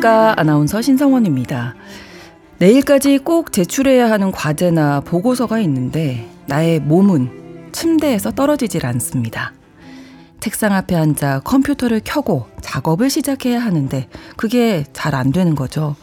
[0.00, 0.34] 안녕하십니까.
[0.38, 1.74] 아나운서 신성원입니다.
[2.58, 9.52] 내일까지 꼭 제출해야 하는 과제나 보고서가 있는데 나의 몸은 침대에서 떨어지질 않습니다.
[10.40, 15.96] 책상 앞에 앉아 컴퓨터를 켜고 작업을 시작해야 하는데 그게 잘 안 되는 거죠.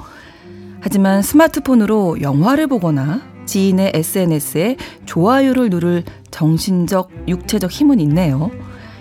[0.80, 8.52] 하지만 스마트폰으로 영화를 보거나 지인의 SNS에 좋아요를 누를 정신적, 육체적 힘은 있네요.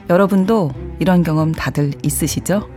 [0.09, 2.76] 여러분도 이런 경험 다들 있으시죠?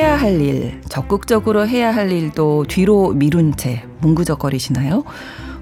[0.00, 5.04] 해야 할 일, 적극적으로 해야 할 일도 뒤로 미룬 채 뭉구적거리시나요?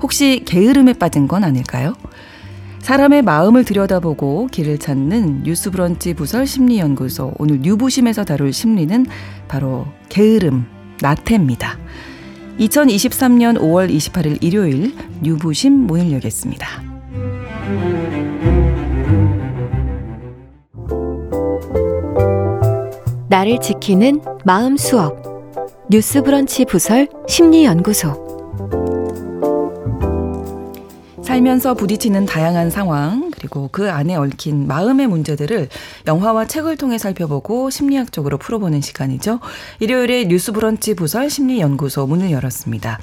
[0.01, 1.95] 혹시 게으름에 빠진 건 아닐까요?
[2.78, 9.06] 사람의 마음을 들여다보고 길을 찾는 뉴스 브런치 부설 심리 연구소 오늘 뉴부심에서 다룰 심리는
[9.48, 10.67] 바로 게으름,
[11.02, 11.77] 나태입니다.
[12.61, 16.84] 2023년 5월 28일 일요일 뉴부심 열겠습니다.
[23.29, 25.17] 나를 지키는 마음 수업.
[25.91, 28.27] 뉴스 브런치 부설 심리 연구소.
[31.23, 35.69] 살면서 부딪히는 다양한 상황, 그리고 그 안에 얽힌 마음의 문제들을
[36.06, 39.41] 영화와 책을 통해 살펴보고 심리학적으로 풀어보는 시간이죠.
[39.80, 42.98] 일요일에 뉴스 브런치 부설 심리연구소 문을 열었습니다.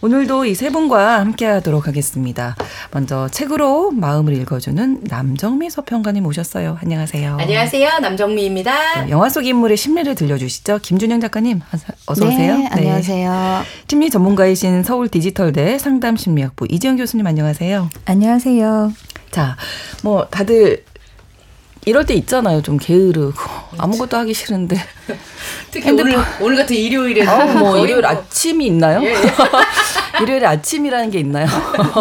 [0.00, 2.56] 오늘도 이 세 분과 함께 하도록 하겠습니다.
[2.92, 6.78] 먼저 책으로 마음을 읽어주는 남정미 서평가님 오셨어요.
[6.82, 7.36] 안녕하세요.
[7.40, 7.98] 안녕하세요.
[8.00, 9.04] 남정미입니다.
[9.04, 10.78] 네, 영화 속 인물의 심리를 들려주시죠.
[10.82, 11.60] 김준영 작가님,
[12.06, 12.58] 어서 오세요.
[12.58, 13.62] 네, 안녕하세요.
[13.88, 17.88] 심리 전문가이신 서울 디지털대 상담심리학부 이지영 교수님 안녕하세요.
[18.04, 18.92] 안녕하세요.
[19.32, 19.56] 자,
[20.02, 20.84] 뭐 다들
[21.84, 22.62] 이럴 때 있잖아요.
[22.62, 23.34] 좀 게으르고
[23.76, 24.76] 아무것도 하기 싫은데.
[25.72, 29.02] 특히 오늘 오늘 같은 일요일에 어, 뭐 일요일 아침이 있나요?
[29.02, 29.32] 예, 예.
[30.22, 31.46] 일요일 아침이라는 게 있나요?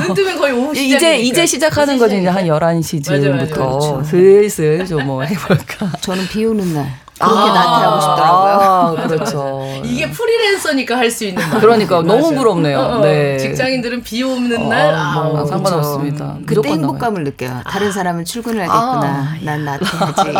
[0.06, 2.16] 눈 뜨면 거의 오후 시작 이제 이제 시작하는 거죠.
[2.16, 4.03] 한 11시쯤부터 그렇죠.
[4.06, 5.91] 슬슬 좀 뭐 해볼까.
[6.01, 6.85] 저는 비 오는 날.
[7.21, 8.53] 그렇게 아, 나타나고 싶더라고요.
[8.61, 9.61] 아, 그렇죠.
[9.83, 11.59] 이게 프리랜서니까 할 수 있는 말.
[11.59, 12.79] 그러니까 너무 부럽네요.
[12.79, 13.37] 어, 어, 네.
[13.37, 16.37] 직장인들은 비 없는 날 아, 뭐, 아, 상관없습니다.
[16.45, 17.61] 그때 행복감을 느껴요.
[17.69, 19.07] 다른 사람은 출근을 하겠구나.
[19.07, 20.33] 아, 난 나태하지.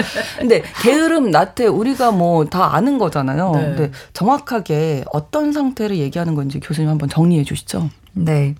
[0.38, 3.52] 근데 게으름, 나태 우리가 뭐 다 아는 거잖아요.
[3.54, 3.60] 네.
[3.60, 7.88] 근데 정확하게 어떤 상태를 얘기하는 건지 교수님 한번 정리해 주시죠.
[8.12, 8.54] 네.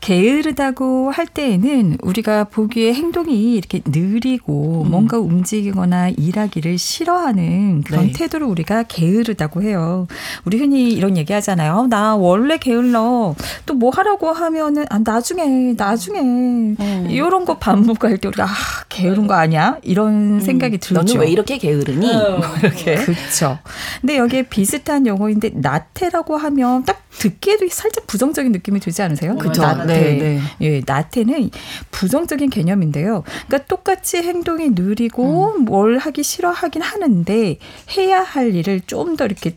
[0.00, 4.90] 게으르다고 할 때에는 우리가 보기에 행동이 이렇게 느리고 음.
[4.90, 8.12] 뭔가 움직이거나 일하기를 싫어하는 그런 네.
[8.12, 10.06] 태도를 우리가 게으르다고 해요.
[10.44, 11.86] 우리 흔히 이런 얘기 하잖아요.
[11.88, 13.34] 나 원래 게을러.
[13.66, 16.20] 또 뭐 하라고 하면은 아, 나중에, 나중에.
[16.20, 17.06] 음.
[17.08, 18.48] 이런 거 반복할 때 우리가 아,
[18.90, 19.78] 게으른 거 아니야?
[19.82, 20.40] 이런 음.
[20.40, 20.94] 생각이 들죠.
[21.02, 22.06] 너는 왜 이렇게 게으르니?
[22.14, 22.40] 음.
[22.62, 22.96] 이렇게.
[22.96, 23.58] 그렇죠.
[24.02, 29.36] 근데 여기에 비슷한 용어인데 나태라고 하면 딱 듣기에도 살짝 부정적인 느낌이 들지 않으세요?
[29.36, 29.62] 그죠.
[29.62, 29.86] 나태.
[29.86, 30.40] 네, 네.
[30.60, 31.50] 예, 나태는
[31.90, 33.22] 부정적인 개념인데요.
[33.46, 35.64] 그러니까 똑같이 행동이 느리고 음.
[35.64, 37.58] 뭘 하기 싫어하긴 하는데
[37.96, 39.56] 해야 할 일을 좀 더 이렇게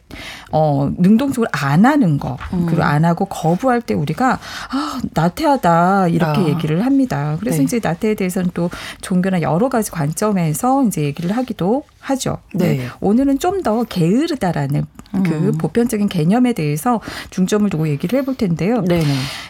[0.51, 2.65] 어 능동적으로 안 하는 거 음.
[2.65, 4.39] 그리고 안 하고 거부할 때 우리가
[4.69, 6.47] 아 나태하다 이렇게 아.
[6.47, 7.37] 얘기를 합니다.
[7.39, 7.63] 그래서 네.
[7.63, 8.69] 이제 나태에 대해서는 또
[9.01, 12.37] 종교나 여러 가지 관점에서 이제 얘기를 하기도 하죠.
[12.53, 12.77] 네.
[12.77, 12.87] 네.
[12.99, 15.23] 오늘은 좀 더 게으르다라는 그 음.
[15.23, 16.99] 그 보편적인 개념에 대해서
[17.29, 18.81] 중점을 두고 얘기를 해볼 텐데요.
[18.81, 19.01] 네.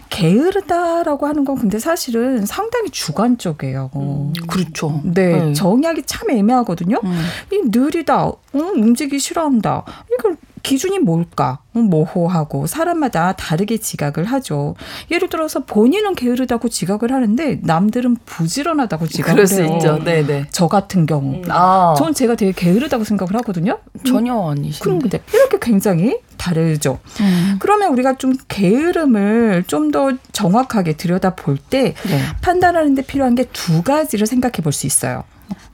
[0.09, 3.89] 게으르다라고 하는 건 근데 사실은 상당히 주관적이에요.
[3.95, 4.33] 음.
[4.47, 5.01] 그렇죠.
[5.03, 5.53] 네, 네.
[5.53, 6.99] 정의하기 참 애매하거든요.
[7.03, 7.21] 음.
[7.51, 9.83] 이 느리다, 어, 움직이기 싫어한다.
[10.13, 11.59] 이걸 기준이 뭘까?
[11.73, 14.75] 모호하고 사람마다 다르게 지각을 하죠.
[15.11, 19.73] 예를 들어서 본인은 게으르다고 지각을 하는데 남들은 부지런하다고 지각을 그럴 해요.
[19.75, 19.99] 있죠.
[20.03, 20.23] 네네.
[20.27, 20.47] 네.
[20.51, 21.35] 저 같은 경우.
[21.35, 21.43] 음.
[21.49, 21.93] 아.
[21.97, 23.79] 전 제가 되게 게으르다고 생각을 하거든요.
[24.05, 24.99] 전혀 아니신데.
[24.99, 26.99] 근데 이렇게 굉장히 다르죠.
[27.19, 27.57] 음.
[27.59, 32.21] 그러면 우리가 좀 게으름을 좀 더 정확하게 들여다 볼 때 네.
[32.41, 35.23] 판단하는 데 필요한 게 두 가지를 생각해 볼 수 있어요.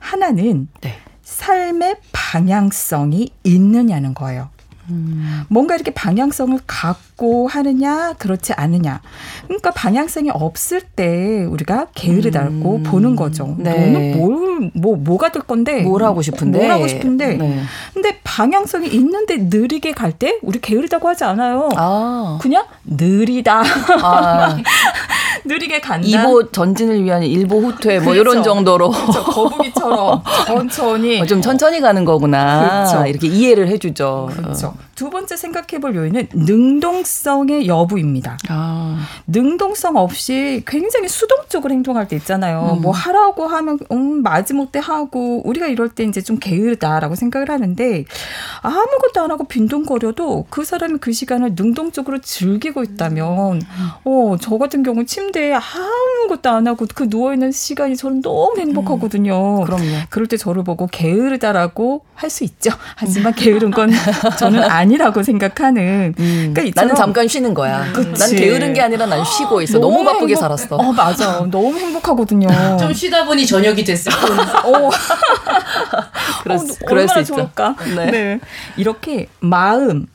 [0.00, 0.94] 하나는 네.
[1.22, 4.48] 삶의 방향성이 있느냐는 거예요.
[4.90, 5.44] 음.
[5.48, 9.00] 뭔가 이렇게 방향성을 갖고 하느냐 그렇지 않느냐
[9.46, 12.82] 그러니까 방향성이 없을 때 우리가 게으르다고 음.
[12.82, 13.70] 보는 거죠 네.
[13.70, 17.62] 너는 뭘 뭐 뭐가 될 건데 뭘 하고 싶은데 뭘 하고 싶은데 네.
[17.94, 22.36] 근데 방향성이 있는데 느리게 갈 때 우리 게으르다고 하지 않아요 아.
[22.42, 23.62] 그냥 느리다
[24.02, 24.58] 아.
[25.50, 26.06] 느리게 간다.
[26.06, 28.20] 이보 전진을 위한 일보 후퇴 뭐 그렇죠.
[28.20, 29.24] 이런 정도로 그렇죠.
[29.24, 32.84] 거북이처럼 천천히 어, 좀 천천히 가는 거구나.
[32.86, 33.06] 그렇죠.
[33.06, 34.30] 이렇게 이해를 해주죠.
[34.32, 34.74] 그렇죠.
[34.94, 38.36] 두 번째 생각해 볼 요인은 능동성의 여부입니다.
[38.48, 38.98] 아.
[39.26, 42.76] 능동성 없이 굉장히 수동적으로 행동할 때 있잖아요.
[42.76, 42.82] 음.
[42.82, 48.04] 뭐 하라고 하면 음 마지못해 하고 우리가 이럴 때 이제 좀 게으르다라고 생각을 하는데
[48.60, 53.62] 아무것도 안 하고 빈둥거려도 그 사람이 그 시간을 능동적으로 즐기고 있다면
[54.04, 58.54] 어, 저 같은 경우 침대 에 아무것도 안 하고 그 누워 있는 시간이 저는 너무
[58.58, 59.60] 행복하거든요.
[59.60, 59.64] 음.
[59.64, 59.84] 그럼요.
[60.10, 62.70] 그럴 때 저를 보고 게으르다라고 할 수 있죠.
[62.96, 63.90] 하지만 게으른 건
[64.38, 66.14] 저는 아니라고 생각하는.
[66.18, 66.52] 음.
[66.54, 67.90] 그러니까 나는 잠깐 쉬는 거야.
[67.92, 68.12] 그치.
[68.12, 69.78] 난 게으른 게 아니라 난 쉬고 있어.
[69.78, 70.76] 너무, 너무 바쁘게 행복, 살았어.
[70.76, 71.46] 어, 맞아.
[71.50, 72.48] 너무 행복하거든요.
[72.78, 74.38] 좀 쉬다 보니 저녁이 됐을 뿐.
[74.38, 74.90] 어.
[76.42, 77.34] 그럴, 어, 그럴 수 있죠.
[77.36, 77.74] 좋을까?
[77.96, 78.10] 네.
[78.10, 78.40] 네.
[78.76, 80.06] 이렇게 마음,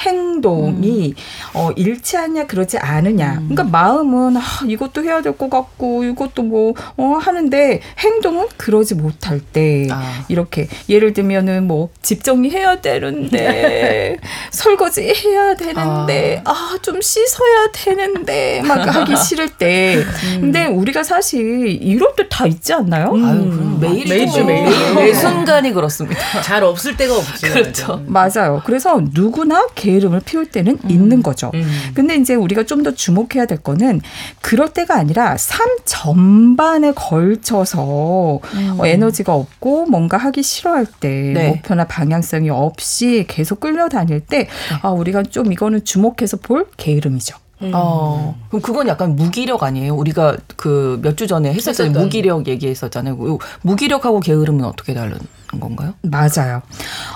[0.00, 1.14] 행동이 음.
[1.54, 3.38] 어, 일치하냐 그러지 않으냐.
[3.40, 3.48] 음.
[3.50, 9.40] 그러니까 마음은 아, 이것도 해야 될 것 같고 이것도 뭐 어, 하는데 행동은 그러지 못할
[9.40, 10.24] 때 아.
[10.28, 14.16] 이렇게 예를 들면은 뭐 집 정리해야 되는데
[14.50, 19.96] 설거지 해야 되는데 아좀 아, 씻어야 되는데 막 하기 싫을 때.
[19.96, 20.40] 음.
[20.40, 23.12] 근데 우리가 사실 이럴 때 다 있지 않나요?
[23.12, 23.24] 음.
[23.24, 26.40] 아유, 매일 매일 매일 매 순간이 그렇습니다.
[26.42, 27.48] 잘 없을 때가 없죠.
[27.52, 28.02] 그렇죠.
[28.06, 28.62] 맞아요.
[28.64, 30.90] 그래서 누구나 게으름을 피울 때는 음.
[30.90, 31.50] 있는 거죠.
[31.54, 31.64] 음.
[31.94, 34.00] 근데 이제 우리가 좀 더 주목해야 될 거는
[34.40, 38.76] 그럴 때가 아니라 삶 전반에 걸쳐서 음.
[38.78, 41.48] 어, 에너지가 없고 뭔가 하기 싫어할 때 네.
[41.48, 44.48] 목표나 방향성이 없이 계속 끌려다닐 때 네.
[44.82, 47.36] 아, 우리가 좀 이거는 주목해서 볼 게으름이죠.
[47.62, 47.72] 음.
[47.74, 49.94] 어, 그럼 그건 약간 무기력 아니에요?
[49.94, 51.92] 우리가 그 몇 주 전에 했었잖아요.
[52.00, 53.38] 무기력 얘기했었잖아요.
[53.60, 55.18] 무기력하고 게으름은 어떻게 다른
[55.60, 55.92] 건가요?
[56.00, 56.62] 맞아요.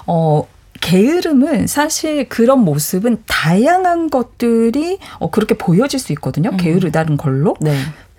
[0.07, 0.47] 어,
[0.85, 6.51] 게으름은 사실 그런 모습은 다양한 것들이 어, 그렇게 보여질 수 있거든요.
[6.51, 6.57] 음.
[6.59, 7.57] 게으르다는 걸로.
[7.61, 7.75] 네.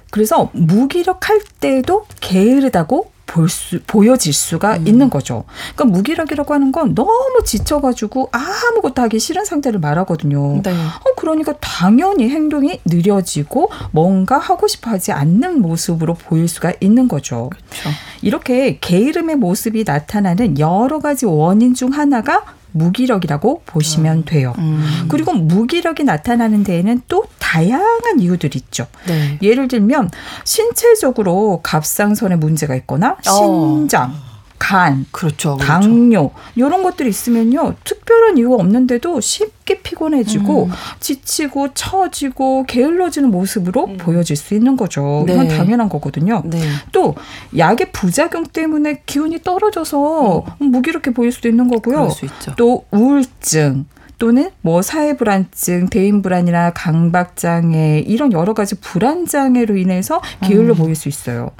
[0.09, 4.87] 그래서 무기력할 때도 게으르다고 볼 수, 보여질 수가 음.
[4.87, 5.43] 있는 거죠.
[5.75, 10.61] 그러니까 무기력이라고 하는 건 너무 지쳐가지고 아무것도 하기 싫은 상태를 말하거든요.
[10.63, 10.71] 네.
[10.71, 17.49] 어, 그러니까 당연히 행동이 느려지고 뭔가 하고 싶어 하지 않는 모습으로 보일 수가 있는 거죠.
[17.49, 17.89] 그렇죠.
[18.21, 24.25] 이렇게 게으름의 모습이 나타나는 여러 가지 원인 중 하나가 무기력이라고 보시면 음.
[24.25, 24.53] 돼요.
[24.57, 25.05] 음.
[25.09, 28.87] 그리고 무기력이 나타나는 데에는 또 다양한 이유들이 있죠.
[29.07, 29.39] 네.
[29.41, 30.11] 예를 들면
[30.43, 33.31] 신체적으로 갑상선에 문제가 있거나 어.
[33.31, 34.34] 신장, 어.
[34.65, 35.71] 간, 그렇죠, 그렇죠.
[35.71, 40.71] 당뇨 이런 것들이 있으면요 특별한 이유가 없는데도 쉽게 피곤해지고 음.
[40.99, 43.97] 지치고 처지고 게을러지는 모습으로 음.
[43.97, 45.23] 보여질 수 있는 거죠.
[45.27, 45.33] 네.
[45.33, 46.41] 이건 당연한 거거든요.
[46.45, 46.59] 네.
[46.91, 47.13] 또
[47.55, 50.65] 약의 부작용 때문에 기운이 떨어져서 음.
[50.65, 52.09] 무기력해 보일 수도 있는 거고요.
[52.57, 53.85] 또 우울증,
[54.17, 60.73] 또는 뭐 사회 불안증, 대인 불안이나 강박 장애 이런 여러 가지 불안 장애로 인해서 게을러
[60.73, 60.77] 음.
[60.77, 61.51] 보일 수 있어요.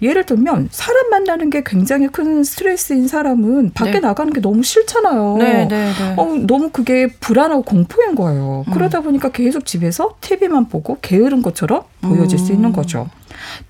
[0.00, 4.00] 예를 들면 사람 만나는 게 굉장히 큰 스트레스인 사람은 밖에 네.
[4.00, 5.36] 나가는 게 너무 싫잖아요.
[5.38, 6.14] 네, 네, 네.
[6.16, 8.64] 어, 너무 그게 불안하고 공포인 거예요.
[8.66, 8.72] 음.
[8.72, 12.44] 그러다 보니까 계속 집에서 TV만 보고 게으른 것처럼 보여질 음.
[12.44, 13.08] 수 있는 거죠.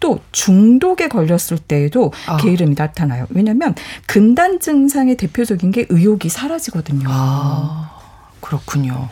[0.00, 2.37] 또 중독에 걸렸을 때에도 아.
[2.37, 3.26] 게으름이 나타나요.
[3.31, 3.75] 왜냐하면
[4.06, 7.08] 금단 증상의 대표적인 게 의욕이 사라지거든요.
[7.08, 7.98] 아.
[8.40, 9.08] 그렇군요.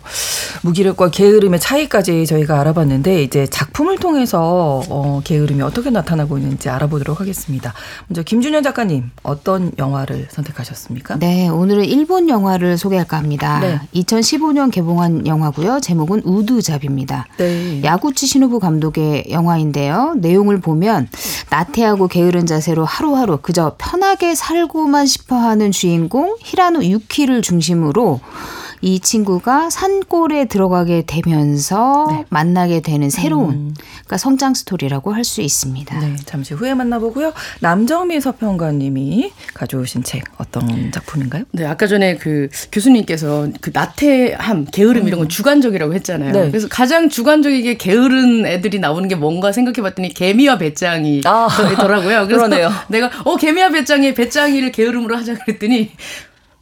[0.62, 7.74] 무기력과 게으름의 차이까지 저희가 알아봤는데 이제 작품을 통해서 어, 게으름이 어떻게 나타나고 있는지 알아보도록 하겠습니다.
[8.08, 11.18] 먼저 김준현 작가님 어떤 영화를 선택하셨습니까?
[11.18, 13.60] 네, 오늘은 일본 영화를 소개할까 합니다.
[13.60, 13.80] 네.
[13.94, 15.80] 2015년 개봉한 영화고요.
[15.80, 17.26] 제목은 우드잡입니다.
[17.38, 17.82] 네.
[17.82, 20.14] 야구치 신호부 감독의 영화인데요.
[20.18, 21.08] 내용을 보면
[21.50, 28.20] 나태하고 게으른 자세로 하루하루 그저 편하게 살고만 싶어하는 주인공 히라노 유키를 중심으로
[28.80, 32.24] 이 친구가 산골에 들어가게 되면서 네.
[32.30, 33.74] 만나게 되는 새로운 음.
[33.76, 35.98] 그러니까 성장 스토리라고 할 수 있습니다.
[35.98, 37.32] 네, 잠시 후에 만나보고요.
[37.60, 41.42] 남정미 서평가님이 가져오신 책 어떤 작품인가요?
[41.50, 45.08] 네, 아까 전에 그 교수님께서 그 나태함, 게으름 음.
[45.08, 46.32] 이런 건 주관적이라고 했잖아요.
[46.32, 46.50] 네.
[46.50, 52.26] 그래서 가장 주관적이게 게으른 애들이 나오는 게 뭔가 생각해봤더니 개미와 배짱이 아, 더라고요.
[52.26, 52.70] 그래서 그러네요.
[52.86, 55.90] 내가 어 개미와 배짱이 배짱이를 게으름으로 하자 그랬더니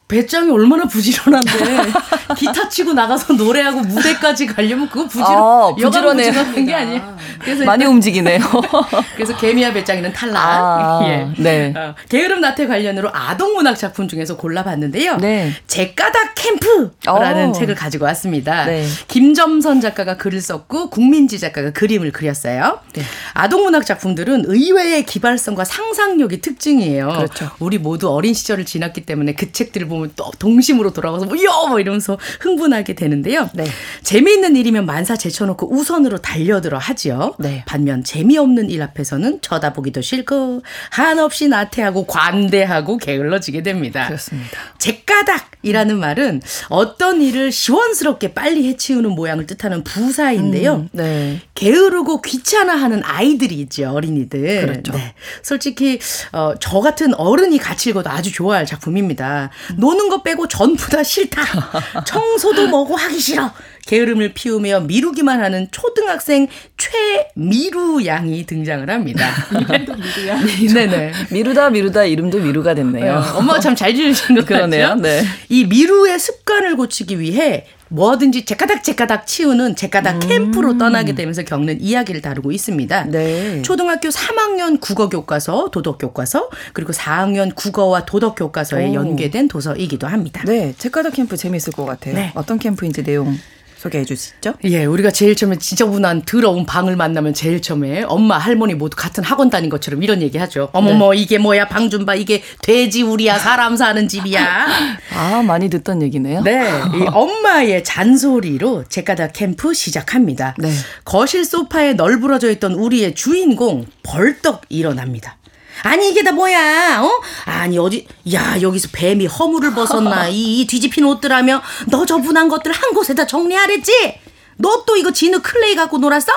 [0.07, 1.51] 배짱이 얼마나 부지런한데
[2.37, 7.17] 기타 치고 나가서 노래하고 무대까지 가려면 그거 부지런 아, 부지런해 부지런한 게 아니야.
[7.41, 8.39] 그래서 많이 움직이네요.
[9.17, 10.37] 그래서 개미와 배짱이는 탈락.
[10.37, 11.29] 아, 예.
[11.39, 11.73] 네.
[11.77, 15.17] 어, 게으름 나태 관련으로 아동 문학 작품 중에서 골라봤는데요.
[15.17, 15.53] 네.
[15.67, 17.51] 제까닥 캠프라는 오.
[17.51, 17.53] 어.
[17.53, 18.67] 책을 가지고 왔습니다.
[18.67, 18.87] 네.
[19.09, 22.81] 김점선 작가가 글을 썼고 국민지 작가가 그림을 그렸어요.
[22.93, 23.03] 네.
[23.33, 27.09] 아동 문학 작품들은 의외의 기발성과 상상력이 특징이에요.
[27.09, 27.51] 그렇죠.
[27.59, 31.69] 우리 모두 어린 시절을 지났기 때문에 그 책들을 보면 또 동심으로 돌아가서 뭐, 요!
[31.69, 33.49] 뭐 이러면서 흥분하게 되는데요.
[33.55, 33.65] 네.
[34.03, 37.35] 재미있는 일이면 만사 제쳐놓고 우선으로 달려들어 하지요.
[37.39, 37.63] 네.
[37.67, 44.07] 반면 재미없는 일 앞에서는 쳐다보기도 싫고 한없이 나태하고 관대하고 게을러지게 됩니다.
[44.07, 44.59] 그렇습니다.
[44.79, 50.75] 제까닥 이라는 말은 어떤 일을 시원스럽게 빨리 해치우는 모양을 뜻하는 부사인데요.
[50.77, 51.41] 음, 네.
[51.55, 54.61] 게으르고 귀찮아하는 아이들이 있죠 어린이들.
[54.67, 54.93] 그렇죠.
[54.93, 55.15] 네.
[55.43, 55.99] 솔직히
[56.33, 59.51] 어, 저 같은 어른이 같이 읽어도 아주 좋아할 작품입니다.
[59.77, 61.43] 노는 거 빼고 전부 다 싫다.
[62.07, 63.51] 청소도 뭐고 하기 싫어.
[63.87, 66.47] 게으름을 피우며 미루기만 하는 초등학생
[66.79, 69.29] 최미루 양이 등장을 합니다.
[69.53, 70.41] 이름도 미루 양.
[70.75, 71.13] 네네.
[71.31, 73.21] 미루다 미루다 이름도 미루가 됐네요.
[73.21, 74.89] 네, 엄마가 참 잘 지으신 것 그러네요.
[74.91, 75.03] 같죠?
[75.03, 75.23] 네.
[75.55, 80.29] 이 미루의 습관을 고치기 위해 뭐든지 제까닥 제까닥 치우는 제까닥 음.
[80.29, 83.05] 캠프로 떠나게 되면서 겪는 이야기를 다루고 있습니다.
[83.05, 83.63] 네.
[83.63, 88.95] 초등학교 3학년 국어 교과서, 도덕 교과서, 그리고 4학년 국어와 도덕 교과서에 오.
[88.95, 90.43] 연계된 도서이기도 합니다.
[90.45, 92.17] 네, 제까닥 캠프 재밌을 것 같아요.
[92.17, 92.33] 네.
[92.35, 93.39] 어떤 캠프인지 내용
[93.85, 94.55] 소개해 주시죠.
[94.65, 99.51] 예, 우리가 제일 처음에 지저분한 더러운 방을 만나면 제일 처음에 엄마 할머니 모두 같은 학원
[99.51, 100.71] 다닌 것처럼 이런 얘기 하죠.
[100.73, 101.21] 어머머 네.
[101.21, 104.67] 이게 뭐야 방 좀 봐 이게 돼지 우리야 사람 사는 집이야.
[105.15, 106.43] 아 많이 듣던 얘기네요.
[106.43, 110.55] 네, 이 엄마의 잔소리로 제까다 캠프 시작합니다.
[110.59, 110.71] 네.
[111.05, 115.37] 거실 소파에 널브러져 있던 우리의 주인공 벌떡 일어납니다.
[115.83, 117.03] 아니 이게 다 뭐야?
[117.03, 117.23] 어?
[117.47, 123.27] 아니 어디 야 여기서 뱀이 허물을 벗었나 이 뒤집힌 옷들하며 너 저분한 것들 한 곳에다
[123.27, 124.21] 정리하랬지?
[124.57, 126.33] 너 또 이거 진흙 클레이 갖고 놀았어?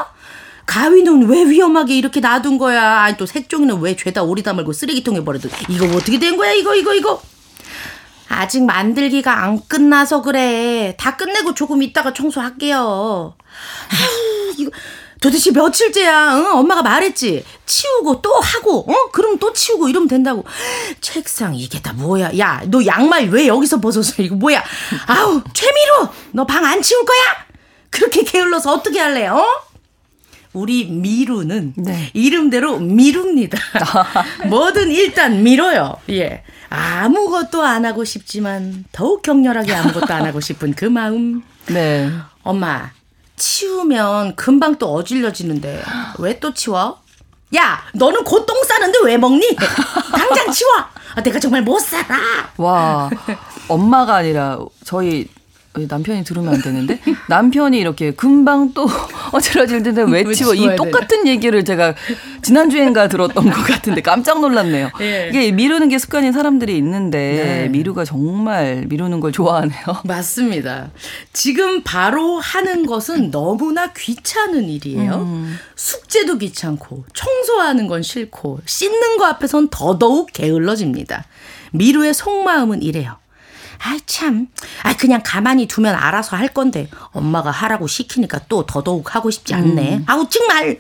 [0.66, 3.02] 가위는 왜 위험하게 이렇게 놔둔 거야?
[3.02, 6.76] 아니 또 색종이는 왜 죄다 오리다 말고 쓰레기통에 버려도 이거 뭐 어떻게 된 거야 이거
[6.76, 7.22] 이거 이거?
[8.30, 10.96] 아직 만들기가 안 끝나서 그래.
[11.00, 13.36] 다 끝내고 조금 있다가 청소할게요.
[13.90, 14.72] 아유 이거
[15.20, 16.38] 도대체 며칠째야?
[16.38, 16.46] 응?
[16.58, 17.44] 엄마가 말했지.
[17.66, 19.12] 치우고 또 하고, 어?
[19.12, 20.44] 그럼 또 치우고 이러면 된다고.
[21.02, 22.38] 책상 이게 다 뭐야?
[22.38, 24.22] 야, 너 양말 왜 여기서 벗었어?
[24.22, 24.64] 이거 뭐야?
[25.08, 27.18] 아우, 최미루, 너방 안 치울 거야?
[27.90, 29.28] 그렇게 게을러서 어떻게 할래?
[29.28, 29.44] 어?
[30.54, 32.10] 우리 미루는 네.
[32.14, 33.58] 이름대로 미룹니다.
[34.50, 35.98] 뭐든 일단 미뤄요.
[36.10, 36.44] 예.
[36.70, 41.44] 아무것도 안 하고 싶지만 더욱 격렬하게 아무것도 안 하고 싶은 그 마음.
[41.68, 42.10] 네.
[42.44, 42.92] 엄마,
[43.38, 45.84] 치우면 금방 또 어질러지는데
[46.20, 47.02] 왜 또 치워?
[47.56, 49.56] 야, 너는 곧 똥 싸는데 왜 먹니?
[50.12, 50.70] 당장 치워.
[51.16, 52.18] 아, 내가 정말 못 살아.
[52.58, 53.10] 와,
[53.70, 55.28] 엄마가 아니라 저희
[55.88, 58.88] 남편이 들으면 안 되는데 남편이 이렇게 금방 또
[59.32, 61.30] 어지러질 텐데 왜 치워 이 똑같은 되나?
[61.32, 61.94] 얘기를 제가
[62.42, 64.92] 지난 주엔가 들었던 것 같은데 깜짝 놀랐네요.
[65.02, 65.30] 예.
[65.30, 67.70] 이게 미루는 게 습관인 사람들이 있는데 네.
[67.70, 69.84] 미루가 정말 미루는 걸 좋아하네요.
[70.06, 70.90] 맞습니다.
[71.34, 75.16] 지금 바로 하는 것은 너무나 귀찮은 일이에요.
[75.16, 75.58] 음.
[75.76, 81.26] 숙제도 귀찮고 청소하는 건 싫고 씻는 거 앞에선 더더욱 게을러집니다.
[81.72, 83.18] 미루의 속마음은 이래요.
[83.80, 84.48] 아이 참,
[84.84, 89.98] 아 그냥 가만히 두면 알아서 할 건데 엄마가 하라고 시키니까 또 더더욱 하고 싶지 않네.
[89.98, 90.04] 음.
[90.08, 90.80] 아우 정말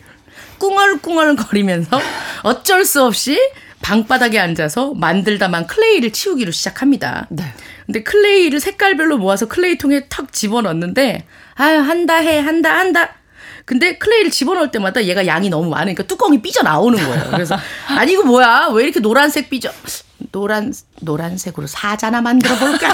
[0.59, 1.99] 꿍얼꿍얼 거리면서
[2.43, 3.39] 어쩔 수 없이
[3.81, 7.27] 방바닥에 앉아서 만들다만 클레이를 치우기로 시작합니다.
[7.29, 7.43] 네.
[7.85, 11.25] 근데 클레이를 색깔별로 모아서 클레이통에 탁 집어넣는데
[11.55, 13.13] 아유 한다 해 한다 한다
[13.65, 17.31] 근데 클레이를 집어넣을 때마다 얘가 양이 너무 많으니까 뚜껑이 삐져 나오는 거예요.
[17.31, 17.57] 그래서
[17.89, 18.69] 아니 이거 뭐야?
[18.71, 19.71] 왜 이렇게 노란색 삐져?
[20.31, 22.93] 노란 노란색으로 사자나 만들어 볼까?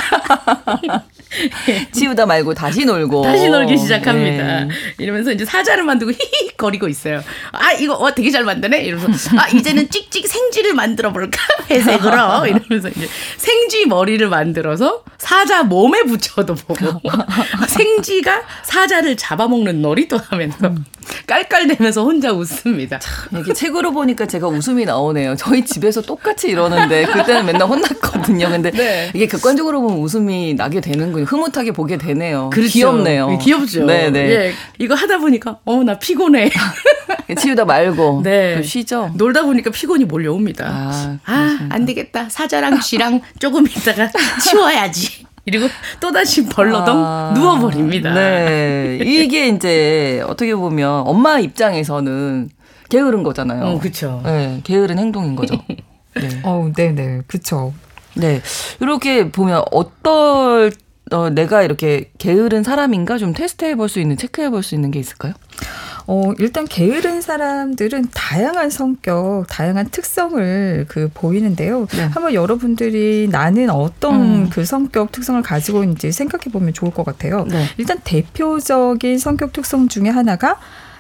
[1.92, 4.66] 치우다 말고 다시 놀고 다시 놀기 시작합니다.
[4.66, 4.70] 네.
[5.00, 7.24] 이러면서 이제 사자를 만들고 히히 거리고 있어요.
[7.52, 8.84] 아 이거 어 되게 잘 만드네.
[8.84, 11.40] 이러면서 아 이제는 찍찍 생쥐를 만들어 볼까?
[11.70, 17.02] 회색으로 이러면서 이제 생쥐 머리를 만들어서 사자 몸에 붙여도 보고
[17.68, 20.86] 생쥐가 사자를 잡아먹는 놀이도 하면서 음.
[21.28, 23.00] 깔깔대면서 혼자 웃습니다.
[23.00, 25.36] 참, 이게 책으로 보니까 제가 웃음이 나오네요.
[25.36, 28.50] 저희 집에서 똑같이 이러는데 그 때는 맨날 혼났거든요.
[28.50, 29.12] 근데 네.
[29.14, 31.26] 이게 객관적으로 보면 웃음이 나게 되는군요.
[31.26, 32.50] 흐뭇하게 보게 되네요.
[32.52, 32.72] 그렇죠.
[32.72, 33.30] 귀엽네요.
[33.34, 33.86] 예, 귀엽죠.
[33.86, 34.10] 네네.
[34.12, 34.30] 네.
[34.32, 36.50] 예, 이거 하다 보니까 어 나 피곤해.
[37.38, 38.62] 치우다 말고 네.
[38.64, 39.12] 쉬죠.
[39.16, 40.66] 놀다 보니까 피곤이 몰려옵니다.
[40.68, 42.28] 아, 아 안 되겠다.
[42.30, 44.10] 사자랑 쥐랑 조금 있다가
[44.44, 45.26] 치워야지.
[45.46, 45.68] 그리고
[46.00, 48.14] 또다시 벌러덩 아, 누워버립니다.
[48.14, 49.00] 네.
[49.02, 52.50] 이게 이제 어떻게 보면 엄마 입장에서는
[52.90, 53.64] 게으른 거잖아요.
[53.66, 54.22] 어, 그쵸.
[54.24, 54.62] 네.
[54.64, 55.56] 게으른 행동인 거죠.
[56.16, 56.42] 네.
[56.44, 57.22] 어, 네네.
[57.28, 57.74] 그쵸.
[58.16, 58.42] 네.
[58.80, 60.72] 이렇게 보면 어떨,
[61.12, 64.92] 어, 내가 이렇게 게으른 사람인가 좀 테스트 해 볼 수 있는, 체크해 볼 수 있는
[64.92, 65.34] 게 있을까요?
[66.06, 71.88] 어, 일단 게으른 사람들은 다양한 성격, 다양한 특성을 그 보이는데요.
[71.96, 72.04] 네.
[72.04, 74.50] 한번 여러분들이 나는 어떤 음.
[74.50, 77.46] 그 성격 특성을 가지고 있는지 생각해 보면 좋을 것 같아요.
[77.50, 77.66] 네.
[77.78, 80.58] 일단 대표적인 성격 특성 중에 하나가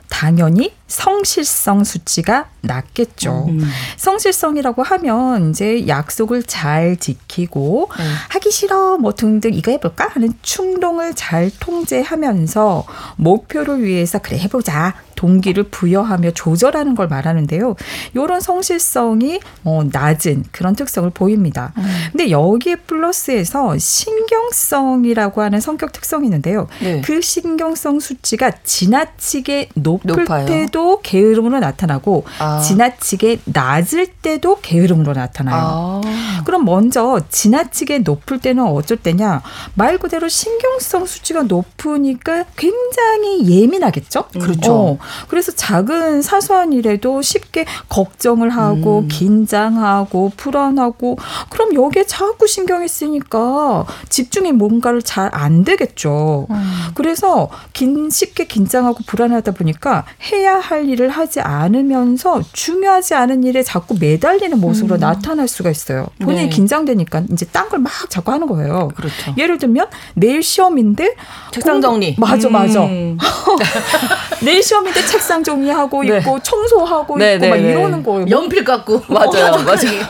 [0.10, 3.48] 당연히 성실성 수치가 낮겠죠.
[3.50, 3.68] 음.
[3.98, 8.16] 성실성이라고 하면 이제 약속을 잘 지키고 음.
[8.30, 12.86] 하기 싫어 뭐 등등 이거 해볼까 하는 충동을 잘 통제하면서
[13.16, 17.76] 목표를 위해서 그래 해보자 동기를 부여하며 조절하는 걸 말하는데요.
[18.14, 21.74] 이런 성실성이 어, 낮은 그런 특성을 보입니다.
[21.78, 21.84] 음.
[22.12, 26.68] 근데 여기에 플러스에서 신경성이라고 하는 성격 특성이 있는데요.
[26.82, 27.02] 네.
[27.02, 30.46] 그 신경성 수치가 지나치게 높을 높아요.
[30.46, 32.60] 때도 게으름으로 나타나고 아.
[32.60, 36.02] 지나치게 낮을 때도 게으름으로 나타나요.
[36.06, 36.42] 아.
[36.46, 39.42] 그럼 먼저 지나치게 높을 때는 어쩔 때냐?
[39.74, 44.26] 말 그대로 신경성 수치가 높으니까 굉장히 예민하겠죠?
[44.40, 44.74] 그렇죠.
[44.74, 44.98] 어,
[45.28, 49.08] 그래서 작은 사소한 일에도 쉽게 걱정을 하고 음.
[49.08, 51.18] 긴장하고 불안하고
[51.50, 56.48] 그럼 여기에 자꾸 신경이 쓰니까 집중이 뭔가를 잘 안 되겠죠.
[56.50, 56.74] 음.
[56.96, 63.96] 그래서 긴 쉽게 긴장하고 불안하다 보니까 해야 할 일을 하지 않으면서 중요하지 않은 일에 자꾸
[64.00, 65.00] 매달리는 모습으로 음.
[65.00, 66.08] 나타날 수가 있어요.
[66.22, 66.50] 본인이 네.
[66.50, 68.90] 긴장되니까 이제 딴 걸 막 자꾸 하는 거예요.
[68.96, 69.34] 그렇죠.
[69.38, 71.16] 예를 들면 내일 시험인데
[71.52, 72.16] 책상 정리.
[72.18, 72.84] 맞아, 맞아.
[72.86, 73.18] 음.
[74.44, 76.18] 내일 시험인데 책상 정리하고 네.
[76.20, 77.72] 있고 청소하고 네, 있고 막 네, 네.
[77.72, 78.26] 이러는 거예요.
[78.30, 79.02] 연필 깎고.
[79.14, 80.02] 맞아요, 어, 맞아요.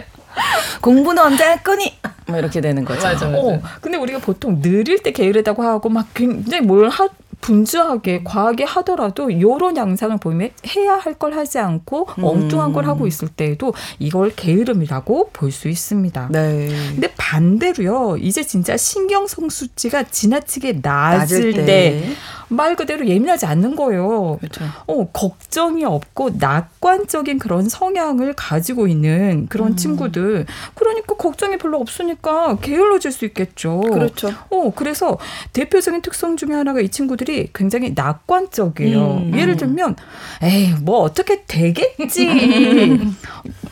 [0.80, 1.92] 공부는 언제 할 거니?
[2.26, 3.02] 뭐 이렇게 되는 거죠.
[3.02, 3.38] 맞아, 맞아.
[3.38, 7.08] 어, 근데 우리가 보통 느릴 때 게으르다고 하고 막 굉장히 뭘 하,
[7.44, 12.24] 분주하게 과하게 하더라도 이런 양상을 보이면 해야 할 걸 하지 않고 음.
[12.24, 16.28] 엉뚱한 걸 하고 있을 때에도 이걸 게으름이라고 볼 수 있습니다.
[16.32, 16.68] 네.
[16.94, 18.16] 근데 반대로요.
[18.16, 21.64] 이제 진짜 신경성 수치가 지나치게 낮을, 낮을 때.
[21.66, 22.04] 때.
[22.48, 24.38] 말 그대로 예민하지 않는 거예요.
[24.40, 24.64] 그렇죠.
[24.86, 29.76] 어, 걱정이 없고 낙관적인 그런 성향을 가지고 있는 그런 음.
[29.76, 30.46] 친구들.
[30.74, 33.80] 그러니까 걱정이 별로 없으니까 게을러질 수 있겠죠.
[33.80, 34.32] 그렇죠.
[34.50, 35.18] 어, 그래서
[35.52, 39.00] 대표적인 특성 중에 하나가 이 친구들이 굉장히 낙관적이에요.
[39.00, 39.38] 음.
[39.38, 39.96] 예를 들면,
[40.42, 42.28] 에이, 뭐 어떻게 되겠지.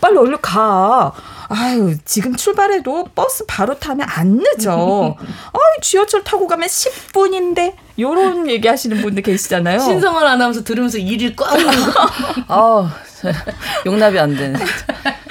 [0.02, 1.12] 빨리 얼른 가.
[1.48, 5.14] 아유, 지금 출발해도 버스 바로 타면 안 늦어.
[5.16, 7.74] 아유, 지하철 타고 가면 10분인데.
[7.98, 9.78] 요런 얘기 하시는 분들 계시잖아요.
[9.78, 11.54] 신성원 아나운서 들으면서 일일 꽉.
[12.48, 12.92] 아
[13.86, 14.58] 용납이 안 되네.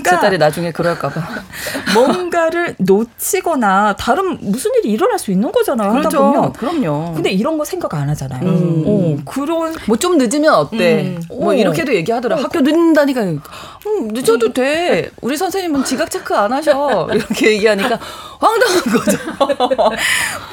[0.00, 1.20] 그러니까 제 딸이 나중에 그럴까봐.
[1.94, 5.92] 뭔가를 놓치거나 다른 무슨 일이 일어날 수 있는 거잖아요.
[5.92, 6.08] 그렇죠.
[6.08, 6.52] 하다 보면.
[6.52, 7.12] 그럼요.
[7.14, 8.42] 근데 이런 거 생각 안 하잖아요.
[8.42, 8.84] 음.
[8.86, 11.02] 어, 그런 뭐 좀 늦으면 어때?
[11.16, 11.22] 음.
[11.28, 12.36] 뭐 이렇게도 얘기하더라.
[12.36, 12.40] 어.
[12.40, 15.10] 학교 늦는다니까 음, 늦어도 돼.
[15.22, 17.08] 우리 선생님은 지각 체크 안 하셔.
[17.14, 17.98] 이렇게 얘기하니까
[18.40, 19.18] 황당한 거죠.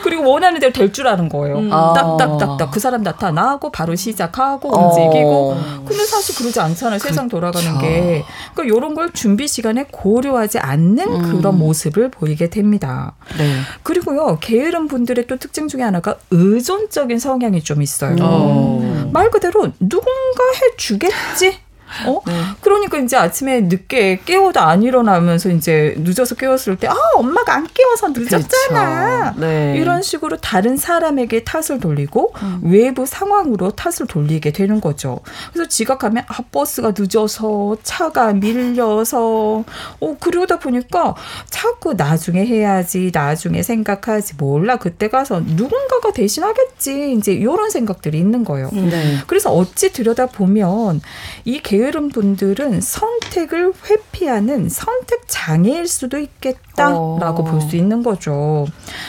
[0.04, 1.58] 그리고 원하는 대로 될 줄 아는 거예요.
[1.60, 1.70] 음.
[1.70, 4.88] 딱딱딱딱 그 사람 나타나고 바로 시작하고 어.
[4.88, 5.58] 움직이고.
[5.88, 7.00] 근데 사실 그러지 않잖아요.
[7.00, 7.80] 세상 돌아가는.
[7.80, 8.24] 게.
[8.54, 11.38] 그러니까 이런 걸 준비 시간에 고려하지 않는 음.
[11.38, 13.14] 그런 모습을 보이게 됩니다.
[13.38, 13.60] 네.
[13.84, 18.16] 그리고요, 게으른 분들의 또 특징 중에 하나가 의존적인 성향이 좀 있어요.
[18.16, 19.12] 음.
[19.14, 21.60] 말 그대로 누군가 해주겠지?
[22.06, 22.22] 어?
[22.26, 22.34] 네.
[22.62, 28.10] 그러니까 이제 아침에 늦게 깨워도 안 일어나면서 이제 늦어서 깨웠을 때, 아, 엄마가 안 깨워서
[28.10, 29.34] 늦었잖아.
[29.34, 29.40] 그렇죠.
[29.40, 29.76] 네.
[29.78, 32.60] 이런 식으로 다른 사람에게 탓을 돌리고 음.
[32.64, 35.20] 외부 상황으로 탓을 돌리게 되는 거죠.
[35.52, 39.64] 그래서 지각하면, 아, 버스가 늦어서, 차가 밀려서,
[40.00, 41.16] 어, 그러다 보니까
[41.50, 44.78] 자꾸 나중에 해야지, 나중에 생각하지, 몰라.
[44.78, 47.14] 그때 가서 누군가가 대신하겠지.
[47.14, 48.70] 이제 이런 생각들이 있는 거예요.
[48.72, 49.18] 네.
[49.28, 51.02] 그래서 어찌 들여다보면
[51.46, 57.44] 이 개, 게으른 분들은 선택을 회피하는 선택 장애일 수도 있겠다라고 어.
[57.46, 58.68] 볼수 있는 거죠.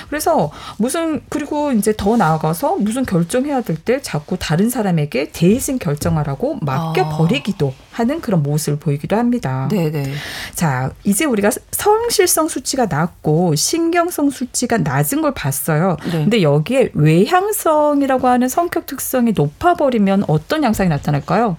[0.08, 6.58] 그래서 무슨 그리고 이제 더 나아가서 무슨 결정해야 될 때 자꾸 다른 사람에게 대신 결정하라고
[6.60, 7.74] 맡겨 버리기도 어.
[7.92, 9.68] 하는 그런 모습을 보이기도 합니다.
[9.70, 10.12] 네네.
[10.54, 15.96] 자, 이제 우리가 성실성 수치가 낮고 신경성 수치가 낮은 걸 봤어요.
[16.04, 16.10] 네.
[16.12, 21.56] 근데 여기에 외향성이라고 하는 성격 특성이 높아 버리면 어떤 양상이 나타날까요?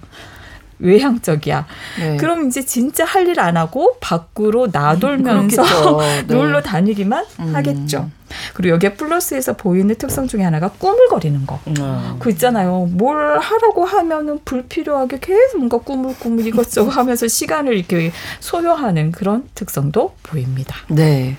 [0.82, 1.66] 외향적이야.
[2.00, 2.16] 네.
[2.18, 5.62] 그럼 이제 진짜 할 일 안 하고 밖으로 나돌면서
[6.26, 6.34] 네.
[6.34, 7.54] 놀러 다니기만 음.
[7.54, 8.10] 하겠죠.
[8.54, 11.60] 그리고 여기에 플러스에서 보이는 특성 중에 하나가 꾸물거리는 거.
[11.68, 12.16] 음.
[12.18, 12.88] 그 있잖아요.
[12.92, 20.74] 뭘 하라고 하면은 불필요하게 계속 뭔가 꾸물꾸물 이것저것 하면서 시간을 이렇게 소요하는 그런 특성도 보입니다.
[20.88, 21.36] 네.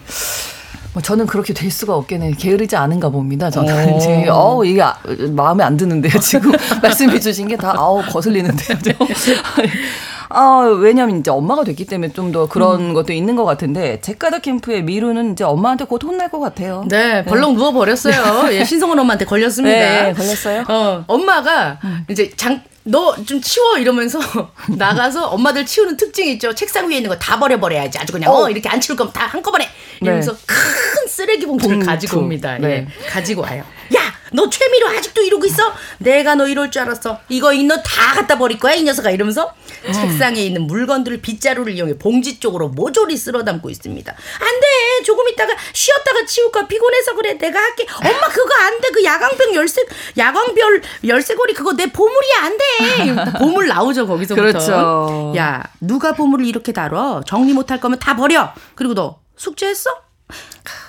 [0.94, 2.34] 뭐 저는 그렇게 될 수가 없겠네.
[2.38, 3.50] 게으르지 않은가 봅니다.
[3.50, 4.96] 저는 이제 어 이게 아,
[5.32, 6.20] 마음에 안 드는데요.
[6.20, 6.52] 지금
[6.84, 8.78] 말씀해 주신 게 다 아우 거슬리는데요.
[10.30, 12.94] 아, 왜냐면 이제 엄마가 됐기 때문에 좀 더 그런 음.
[12.94, 16.84] 것도 있는 것 같은데 제까다 캠프의 미루는 이제 엄마한테 곧 혼날 것 같아요.
[16.90, 17.58] 네, 벌렁 네.
[17.58, 18.50] 누워 버렸어요.
[18.54, 19.78] 예, 신성원 엄마한테 걸렸습니다.
[19.78, 20.64] 네, 걸렸어요.
[20.68, 22.06] 어, 엄마가 음.
[22.10, 24.20] 이제 장 너 좀 치워 이러면서
[24.78, 26.54] 나가서 엄마들 치우는 특징이 있죠.
[26.54, 27.98] 책상 위에 있는 거 다 버려버려야지.
[27.98, 29.70] 아주 그냥 어, 어 이렇게 안 치울 거면 다 한꺼번에
[30.02, 30.38] 이러면서 네.
[30.46, 31.86] 큰 쓰레기 봉투를 봉투.
[31.90, 32.58] 가지고 옵니다.
[32.58, 32.88] 네.
[32.88, 33.08] 예.
[33.10, 33.64] 가지고 와요.
[33.96, 35.72] 야 너 최미로 아직도 이러고 있어?
[36.00, 37.20] 내가 너 이럴 줄 알았어.
[37.30, 39.54] 이거 이 너 다 갖다 버릴 거야 이 녀석아 이러면서
[39.86, 39.94] 음.
[39.94, 44.12] 책상에 있는 물건들을 빗자루를 이용해 봉지 쪽으로 모조리 쓸어 담고 있습니다.
[44.12, 45.04] 안 돼.
[45.06, 47.38] 조금 있다가 쉬었다가 치울까 피곤해서 그래.
[47.38, 47.86] 내가 할게.
[47.96, 48.90] 엄마 그거 안 돼.
[48.90, 49.84] 그 야광병 열쇠
[50.18, 53.38] 야광별 열쇠고리 그거 내 보물이야 안 돼.
[53.38, 54.42] 보물 나오죠 거기서부터.
[54.42, 55.34] 그렇죠.
[55.38, 57.22] 야 누가 보물을 이렇게 다뤄?
[57.28, 58.52] 정리 못 할 거면 다 버려.
[58.74, 59.92] 그리고 너 숙제했어?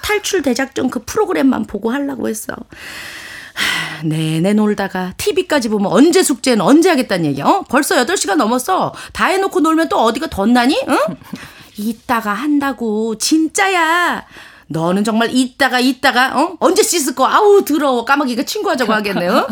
[0.02, 2.54] 탈출 대작전 그 프로그램만 보고 하려고 했어.
[4.02, 7.44] 내내 놀다가 TV까지 보면 언제 숙제는 언제 하겠다는 얘기야.
[7.46, 7.64] 어?
[7.68, 8.94] 벌써 8시간 넘었어.
[9.12, 10.78] 다 해놓고 놀면 또 어디가 덧나니?
[10.88, 10.98] 응?
[11.76, 13.16] 이따가 한다고.
[13.16, 14.24] 진짜야.
[14.66, 19.46] 너는 정말 이따가 이따가 어 언제 씻을 거 아우 더러워 까마귀가 친구하자고 하겠네 요.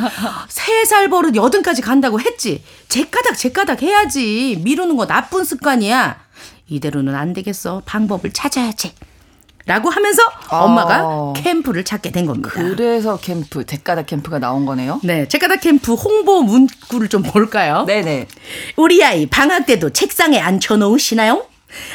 [0.49, 2.63] 세 살 버릇 여든까지 간다고 했지.
[2.89, 4.61] 제까닥 제까닥 해야지.
[4.65, 6.19] 미루는 거 나쁜 습관이야.
[6.69, 7.83] 이대로는 안 되겠어.
[7.87, 8.95] 방법을 찾아야지.
[9.67, 11.33] 라고 하면서 엄마가 아.
[11.37, 12.51] 캠프를 찾게 된 겁니다.
[12.53, 15.01] 그래서 캠프, 제까닥 캠프가 나온 거네요?
[15.05, 17.85] 네, 제까닥 캠프 홍보 문구를 좀 볼까요?
[17.87, 18.27] 네네.
[18.77, 21.47] 우리 아이 방학 때도 책상에 앉혀놓으시나요?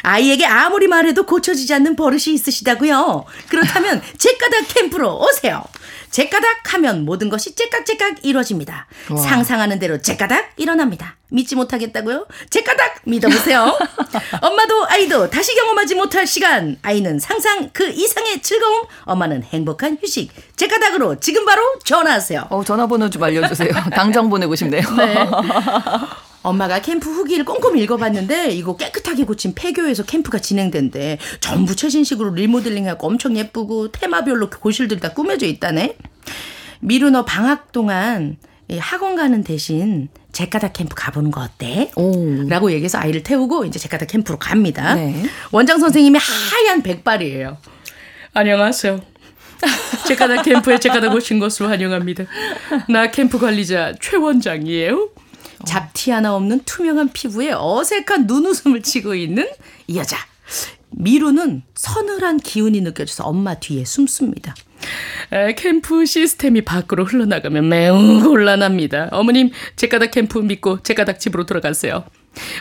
[0.03, 3.25] 아이에게 아무리 말해도 고쳐지지 않는 버릇이 있으시다고요.
[3.49, 5.63] 그렇다면 제까닥 캠프로 오세요.
[6.09, 8.87] 제까닥 하면 모든 것이 째깍째깍 이루어집니다.
[9.09, 9.17] 와.
[9.21, 11.15] 상상하는 대로 제까닥 일어납니다.
[11.29, 12.25] 믿지 못하겠다고요?
[12.49, 13.77] 제까닥 믿어보세요.
[14.41, 16.77] 엄마도 아이도 다시 경험하지 못할 시간.
[16.81, 18.85] 아이는 상상 그 이상의 즐거움.
[19.03, 20.31] 엄마는 행복한 휴식.
[20.55, 22.47] 제까닥으로 지금 바로 전화하세요.
[22.49, 23.69] 어, 전화번호 좀 알려주세요.
[23.93, 24.81] 당장 보내고 싶네요.
[24.95, 25.15] 네.
[26.47, 31.17] 엄마가 캠프 후기를 꼼꼼히 읽어봤는데 이거 깨끗하게 고친 폐교에서 캠프가 진행된대.
[31.41, 35.97] 전부 최신식으로 리모델링하고 엄청 예쁘고 테마별로 고실들이 다 꾸며져 있다네.
[36.79, 38.37] 미루 너 방학 동안
[38.77, 41.91] 학원 가는 대신 제카다 캠프 가보는 거 어때?
[41.95, 42.47] 오.
[42.47, 44.95] 라고 얘기해서 아이를 태우고 이제 제카다 캠프로 갑니다.
[44.95, 45.23] 네.
[45.51, 47.57] 원장 선생님이 하얀 백발이에요.
[48.33, 49.01] 안녕하세요.
[50.07, 52.25] 제카다 캠프에 제카다 오신 것으로 환영합니다.
[52.89, 55.09] 나 캠프 관리자 최 원장이에요.
[55.65, 59.47] 잡티 하나 없는 투명한 피부에 어색한 눈웃음을 치고 있는
[59.87, 60.17] 이 여자.
[60.89, 64.55] 미루는 서늘한 기운이 느껴져서 엄마 뒤에 숨습니다.
[65.31, 69.09] 에, 캠프 시스템이 밖으로 흘러나가면 매우 곤란합니다.
[69.11, 72.05] 어머님, 제가닥 캠프 믿고 제가닥 집으로 돌아가세요.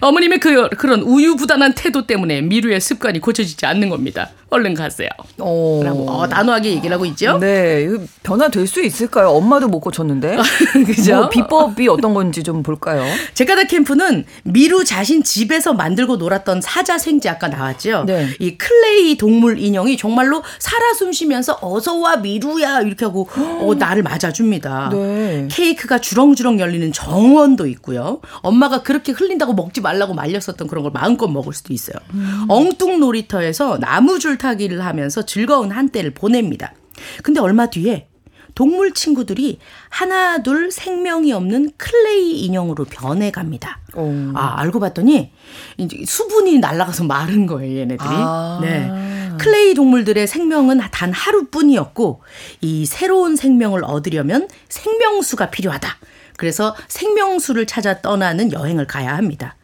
[0.00, 4.30] 어머님의 그, 그런 우유부단한 태도 때문에 미루의 습관이 고쳐지지 않는 겁니다.
[4.48, 5.08] 얼른 가세요.
[5.38, 5.82] 오.
[5.84, 7.38] 라고 어, 단호하게 얘기를 하고 있죠.
[7.38, 7.88] 네.
[8.22, 9.30] 변화될 수 있을까요?
[9.30, 10.36] 엄마도 못 고쳤는데.
[10.86, 11.16] 그죠?
[11.16, 13.04] 뭐 비법이 어떤 건지 좀 볼까요?
[13.34, 18.04] 제까닥 캠프는 미루 자신 집에서 만들고 놀았던 사자 생쥐 아까 나왔죠.
[18.06, 18.28] 네.
[18.38, 24.90] 이 클레이 동물 인형이 정말로 살아 숨쉬면서 어서 와 미루야 이렇게 하고 어, 나를 맞아줍니다.
[24.92, 25.48] 네.
[25.50, 28.20] 케이크가 주렁주렁 열리는 정원도 있고요.
[28.42, 31.96] 엄마가 그렇게 흘린다고 먹지 말라고 말렸었던 그런 걸 마음껏 먹을 수도 있어요.
[32.14, 32.46] 음.
[32.48, 36.72] 엉뚱 놀이터에서 나무줄 타기를 하면서 즐거운 한때를 보냅니다.
[37.22, 38.08] 근데 얼마 뒤에
[38.54, 39.58] 동물 친구들이
[39.90, 43.80] 하나 둘 생명이 없는 클레이 인형으로 변해갑니다.
[43.94, 44.32] 오.
[44.34, 45.30] 아 알고 봤더니
[45.76, 48.08] 이제 수분이 날아가서 마른 거예요 얘네들이.
[48.10, 48.58] 아.
[48.62, 48.90] 네.
[49.38, 52.22] 클레이 동물들의 생명은 단 하루뿐이었고
[52.62, 55.88] 이 새로운 생명을 얻으려면 생명수가 필요하다.
[56.36, 59.56] 그래서 생명수를 찾아 떠나는 여행을 가야 합니다.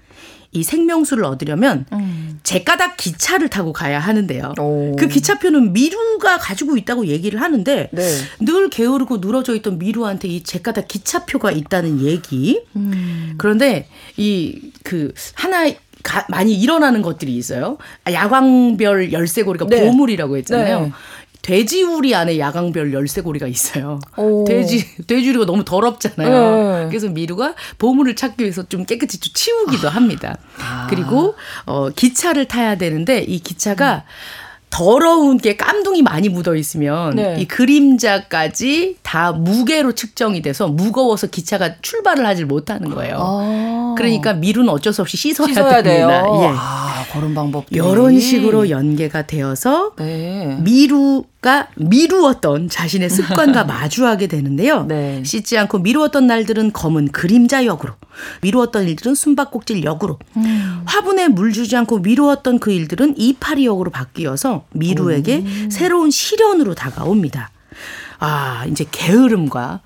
[0.55, 2.39] 이 생명수를 얻으려면 음.
[2.43, 4.53] 제까닥 기차를 타고 가야 하는데요.
[4.61, 4.95] 오.
[4.97, 8.17] 그 기차표는 미루가 가지고 있다고 얘기를 하는데 네.
[8.41, 12.65] 늘 게으르고 늘어져 있던 미루한테 이 제까닥 기차표가 있다는 얘기.
[12.77, 13.35] 음.
[13.39, 15.71] 그런데 이 그 하나
[16.03, 17.79] 가, 많이 일어나는 것들이 있어요.
[18.11, 19.87] 야광별 열쇠고리가 네.
[19.87, 20.81] 보물이라고 했잖아요.
[20.81, 20.93] 네.
[21.43, 23.99] 돼지우리 안에 야광별 열쇠고리가 있어요.
[24.17, 24.45] 오.
[24.45, 26.83] 돼지 돼지우리가 너무 더럽잖아요.
[26.85, 26.89] 네.
[26.89, 29.91] 그래서 미루가 보물을 찾기 위해서 좀 깨끗이 좀 치우기도 아.
[29.91, 30.39] 합니다.
[30.61, 30.87] 아.
[30.89, 31.35] 그리고
[31.67, 34.52] 어 기차를 타야 되는데 이 기차가 음.
[34.73, 37.37] 더러운 게 깜둥이 많이 묻어 있으면 네.
[37.39, 43.19] 이 그림자까지 다 무게로 측정이 돼서 무거워서 기차가 출발을 하질 못하는 거예요.
[43.21, 43.95] 아.
[43.99, 46.23] 그러니까 미루는 어쩔 수 없이 씻어야, 씻어야 됩니다.
[46.23, 46.41] 돼요.
[46.43, 46.51] 예.
[46.57, 47.67] 아, 그런 방법.
[47.69, 50.57] 이런 식으로 연계가 되어서 네.
[50.63, 54.85] 미루가 미루었던 자신의 습관과 마주하게 되는데요.
[54.85, 55.23] 네.
[55.23, 57.93] 씻지 않고 미루었던 날들은 검은 그림자 역으로,
[58.41, 60.83] 미루었던 일들은 숨바꼭질 역으로, 음.
[60.87, 65.70] 화분에 물 주지 않고 미루었던 그 일들은 이파리 역으로 바뀌어서 미루에게 오.
[65.70, 67.51] 새로운 시련으로 다가옵니다.
[68.18, 69.81] 아, 이제 게으름과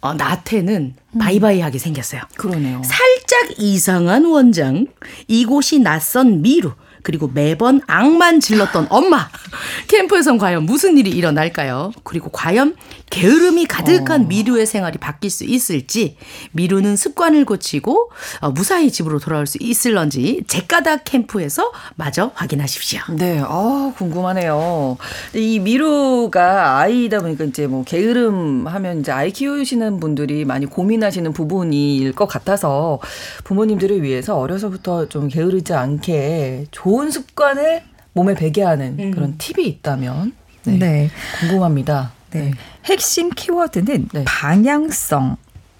[0.00, 2.22] 어, 나태는 바이바이하게 생겼어요.
[2.36, 2.82] 그러네요.
[2.84, 4.86] 살짝 이상한 원장,
[5.28, 9.28] 이곳이 낯선 미루, 그리고 매번 악만 질렀던 엄마.
[9.88, 11.92] 캠프에선 과연 무슨 일이 일어날까요?
[12.04, 12.76] 그리고 과연
[13.10, 14.26] 게으름이 가득한 어.
[14.26, 16.16] 미루의 생활이 바뀔 수 있을지,
[16.52, 18.10] 미루는 습관을 고치고
[18.40, 23.00] 어, 무사히 집으로 돌아올 수 있을런지 제까닥 캠프에서 마저 확인하십시오.
[23.16, 24.96] 네, 아 궁금하네요.
[25.34, 32.12] 이 미루가 아이다 보니까 이제 뭐 게으름 하면 이제 아이 키우시는 분들이 많이 고민하시는 부분일
[32.12, 33.00] 것 같아서
[33.44, 39.10] 부모님들을 위해서 어려서부터 좀 게으르지 않게 좋은 습관을 몸에 배게 하는 음.
[39.12, 40.32] 그런 팁이 있다면
[40.64, 41.10] 네, 네.
[41.40, 42.12] 궁금합니다.
[42.30, 42.40] 네.
[42.40, 42.50] 네.
[42.84, 44.24] 핵심 키워드는 네.
[44.26, 45.36] 방향성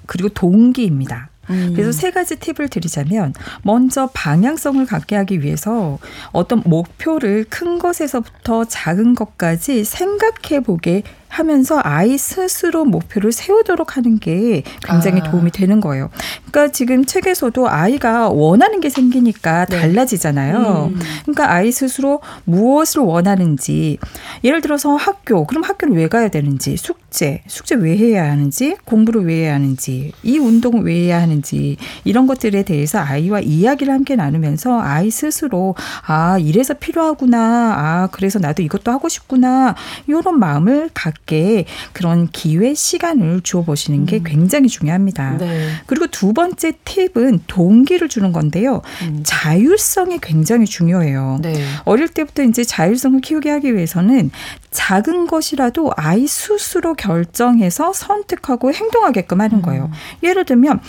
[0.07, 1.31] 그리고 동기입니다.
[1.51, 1.73] 음.
[1.75, 5.99] 그래서 세 가지 팁을 드리자면 먼저 방향성을 갖게 하기 위해서
[6.33, 14.64] 어떤 목표를 큰 것에서부터 작은 것까지 생각해 보게 하면서 아이 스스로 목표를 세우도록 하는 게
[14.83, 15.31] 굉장히 아.
[15.31, 16.11] 도움이 되는 거예요.
[16.51, 19.81] 그러니까 지금 책에서도 아이가 원하는 게 생기니까 네.
[19.81, 20.90] 달라지잖아요.
[20.93, 21.01] 음.
[21.23, 23.99] 그러니까 아이 스스로 무엇을 원하는지
[24.43, 29.45] 예를 들어서 학교 그럼 학교를 왜 가야 되는지 숙제 숙제 왜 해야 하는지 공부를 왜
[29.45, 35.11] 해야 하는지 이 운동을 왜 해야 하는지 이런 것들에 대해서 아이와 이야기를 함께 나누면서 아이
[35.11, 39.77] 스스로 아 이래서 필요하구나 아 그래서 나도 이것도 하고 싶구나
[40.09, 44.24] 이런 마음을 갖 맞게 그런 기회 시간을 주어 보시는 게 음.
[44.24, 45.38] 굉장히 중요합니다.
[45.38, 45.68] 네.
[45.87, 48.83] 그리고 두 번째 팁은 동기를 주는 건데요.
[49.02, 49.20] 음.
[49.22, 51.38] 자율성이 굉장히 중요해요.
[51.40, 51.54] 네.
[51.85, 54.30] 어릴 때부터 이제 자율성을 키우게 하기 위해서는
[54.70, 59.85] 작은 것이라도 아이 스스로 결정해서 선택하고 행동하게끔 하는 거예요.
[59.85, 59.92] 음.
[60.22, 60.80] 예를 들면,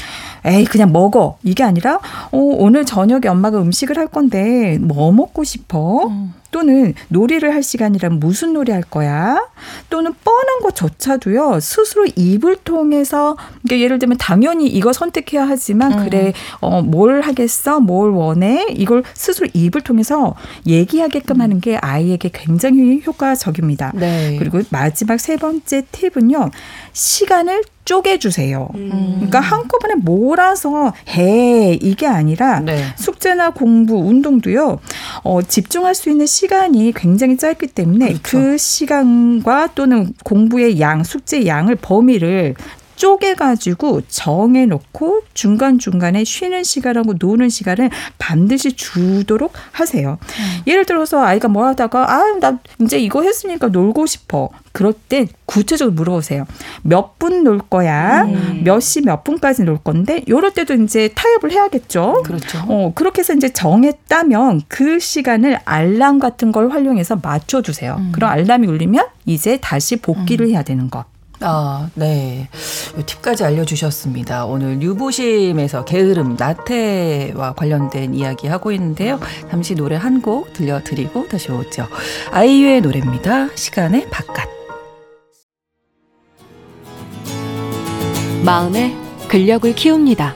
[0.45, 1.37] 에이, 그냥 먹어.
[1.43, 1.95] 이게 아니라,
[2.31, 6.07] 어, 오늘 저녁에 엄마가 음식을 할 건데, 뭐 먹고 싶어?
[6.07, 6.33] 음.
[6.51, 9.47] 또는 놀이를 할 시간이라면 무슨 놀이 할 거야?
[9.89, 16.05] 또는 뻔한 것조차도요, 스스로 입을 통해서, 그러니까 예를 들면 당연히 이거 선택해야 하지만, 음.
[16.05, 17.79] 그래, 어, 뭘 하겠어?
[17.79, 18.65] 뭘 원해?
[18.69, 20.35] 이걸 스스로 입을 통해서
[20.67, 21.41] 얘기하게끔 음.
[21.41, 23.93] 하는 게 아이에게 굉장히 효과적입니다.
[23.95, 24.35] 네.
[24.37, 26.51] 그리고 마지막 세 번째 팁은요,
[26.93, 28.69] 시간을 쪼개주세요.
[28.75, 29.11] 음.
[29.15, 32.83] 그러니까 한꺼번에 몰아서 해 이게 아니라 네.
[32.95, 34.79] 숙제나 공부, 운동도요.
[35.23, 38.21] 어, 집중할 수 있는 시간이 굉장히 짧기 때문에 그렇죠.
[38.23, 42.55] 그 시간과 또는 공부의 양, 숙제 양을 범위를
[43.01, 50.19] 쪼개가지고 정해놓고 중간중간에 쉬는 시간하고 노는 시간을 반드시 주도록 하세요.
[50.21, 50.61] 음.
[50.67, 54.49] 예를 들어서 아이가 뭐 하다가, 아, 나 이제 이거 했으니까 놀고 싶어.
[54.71, 56.45] 그럴 때 구체적으로 물어보세요.
[56.83, 58.23] 몇 분 놀 거야?
[58.25, 58.61] 음.
[58.63, 60.23] 몇시 몇 분까지 놀 건데?
[60.29, 62.21] 요럴 때도 이제 타협을 해야겠죠.
[62.23, 62.59] 그렇죠.
[62.67, 67.95] 어, 그렇게 해서 이제 정했다면 그 시간을 알람 같은 걸 활용해서 맞춰주세요.
[67.97, 68.11] 음.
[68.13, 70.51] 그럼 알람이 울리면 이제 다시 복귀를 음.
[70.51, 71.05] 해야 되는 것.
[71.43, 72.49] 아, 네.
[73.05, 74.45] 팁까지 알려주셨습니다.
[74.45, 79.19] 오늘 뉴보심에서 게으름, 나태와 관련된 이야기 하고 있는데요.
[79.49, 81.87] 잠시 노래 한 곡 들려드리고 다시 오죠.
[82.31, 83.49] 아이유의 노래입니다.
[83.55, 84.47] 시간의 바깥.
[88.45, 88.95] 마음의
[89.27, 90.35] 근력을 키웁니다.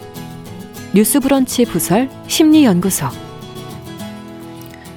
[0.96, 3.24] 뉴스 브런치 부설 심리연구소.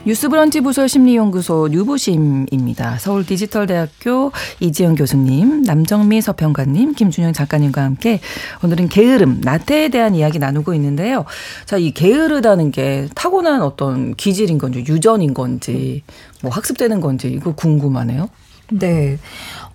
[0.09, 2.97] 뉴스브런치 부설 심리연구소 뉴보심입니다.
[2.99, 8.21] 서울 디지털대학교 이지영 교수님, 남정미 서평가님, 김준영 작가님과 함께
[8.65, 11.27] 오늘은 게으름, 나태에 대한 이야기 나누고 있는데요.
[11.67, 16.03] 자, 이 게으르다는 게 타고난 어떤 기질인 건지 유전인 건지
[16.41, 18.31] 뭐 학습되는 건지 이거 궁금하네요.
[18.71, 19.19] 네.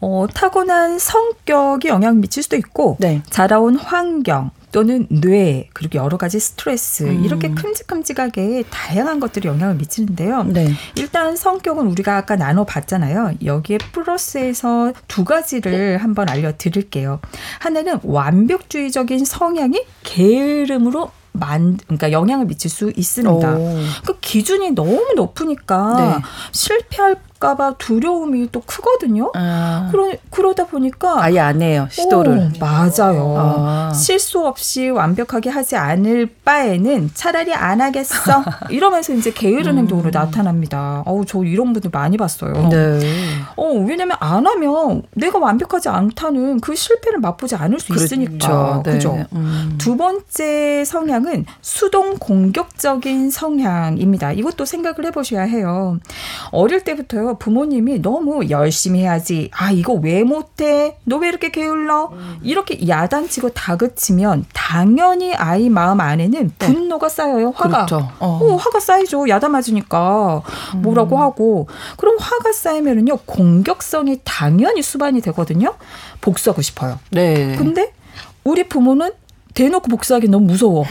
[0.01, 3.21] 어, 타고난 성격이 영향 미칠 수도 있고 네.
[3.29, 7.23] 자라온 환경 또는 뇌 그리고 여러 가지 스트레스 음.
[7.23, 10.43] 이렇게 큼직큼직하게 다양한 것들이 영향을 미치는데요.
[10.45, 10.73] 네.
[10.95, 13.35] 일단 성격은 우리가 아까 나눠 봤잖아요.
[13.45, 17.19] 여기에 플러스에서 두 가지를 한번 알려드릴게요.
[17.59, 23.55] 하나는 완벽주의적인 성향이 게으름으로 만 그러니까 영향을 미칠 수 있습니다.
[23.55, 23.79] 오.
[24.05, 26.23] 그 기준이 너무 높으니까 네.
[26.51, 29.31] 실패할 할까봐 두려움이 또 크거든요.
[29.35, 29.89] 아.
[29.91, 32.51] 그러, 그러다 보니까 아예 안 해요 시도를.
[32.55, 33.35] 오, 맞아요.
[33.37, 33.91] 아.
[33.93, 38.43] 실수 없이 완벽하게 하지 않을 바에는 차라리 안 하겠어.
[38.71, 39.79] 이러면서 이제 게으른 음.
[39.79, 41.03] 행동으로 나타납니다.
[41.05, 42.69] 어우 저 이런 분들 많이 봤어요.
[42.69, 42.99] 네.
[43.57, 48.05] 어 왜냐면 안 하면 내가 완벽하지 않다는 그 실패를 맛보지 않을 수 그렇죠.
[48.05, 48.81] 있으니까.
[48.85, 48.93] 네.
[48.93, 49.25] 그죠.
[49.33, 49.75] 음.
[49.77, 54.31] 두 번째 성향은 수동 공격적인 성향입니다.
[54.31, 55.99] 이것도 생각을 해보셔야 해요.
[56.51, 57.32] 어릴 때부터요.
[57.37, 59.49] 부모님이 너무 열심히 해야지.
[59.53, 60.97] 아, 이거 왜 못해?
[61.05, 62.09] 너 왜 이렇게 게을러?
[62.11, 62.39] 음.
[62.43, 66.65] 이렇게 야단치고 다그치면 당연히 아이 마음 안에는 네.
[66.65, 67.51] 분노가 쌓여요.
[67.55, 67.85] 화가.
[67.85, 68.09] 그렇죠.
[68.19, 68.39] 어.
[68.41, 68.55] 어.
[68.55, 69.27] 화가 쌓이죠.
[69.29, 70.41] 야단 맞으니까.
[70.77, 71.21] 뭐라고 음.
[71.21, 71.67] 하고.
[71.97, 75.75] 그럼 화가 쌓이면은요, 공격성이 당연히 수반이 되거든요.
[76.21, 76.99] 복수하고 싶어요.
[77.11, 77.55] 네.
[77.57, 77.93] 근데
[78.43, 79.11] 우리 부모는
[79.53, 80.83] 대놓고 복수하기 너무 무서워.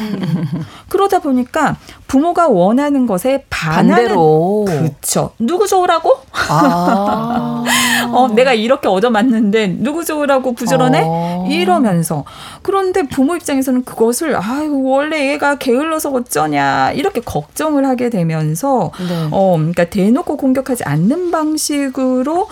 [0.89, 5.33] 그러다 보니까 부모가 원하는 것에 반대로 그렇죠.
[5.39, 6.13] 누구 좋으라고?
[6.49, 7.65] 아.
[8.13, 11.03] 어, 내가 이렇게 얻어맞는데 누구 좋으라고 부지런해?
[11.07, 11.47] 어.
[11.49, 12.25] 이러면서
[12.63, 19.29] 그런데 부모 입장에서는 그것을 아유 원래 얘가 게을러서 어쩌냐 이렇게 걱정을 하게 되면서 네.
[19.31, 22.49] 어 그러니까 대놓고 공격하지 않는 방식으로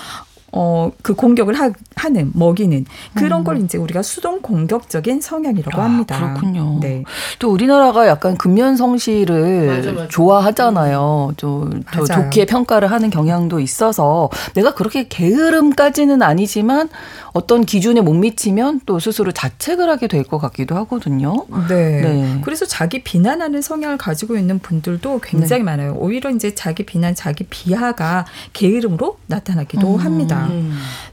[0.52, 1.70] 어, 그 공격을 하,
[2.10, 3.44] 는 먹이는 그런 음.
[3.44, 6.18] 걸 이제 우리가 수동 공격적인 성향이라고 아, 합니다.
[6.18, 6.78] 그렇군요.
[6.80, 7.04] 네.
[7.38, 10.08] 또 우리나라가 약간 근면 성실을 맞아, 맞아.
[10.08, 11.32] 좋아하잖아요.
[11.36, 16.88] 좀 좋게 평가를 하는 경향도 있어서 내가 그렇게 게으름까지는 아니지만
[17.32, 21.44] 어떤 기준에 못 미치면 또 스스로 자책을 하게 될 것 같기도 하거든요.
[21.68, 22.00] 네.
[22.00, 22.40] 네.
[22.44, 25.64] 그래서 자기 비난하는 성향을 가지고 있는 분들도 굉장히 네.
[25.64, 25.94] 많아요.
[25.98, 29.98] 오히려 이제 자기 비난, 자기 비하가 게으름으로 나타나기도 음.
[29.98, 30.39] 합니다.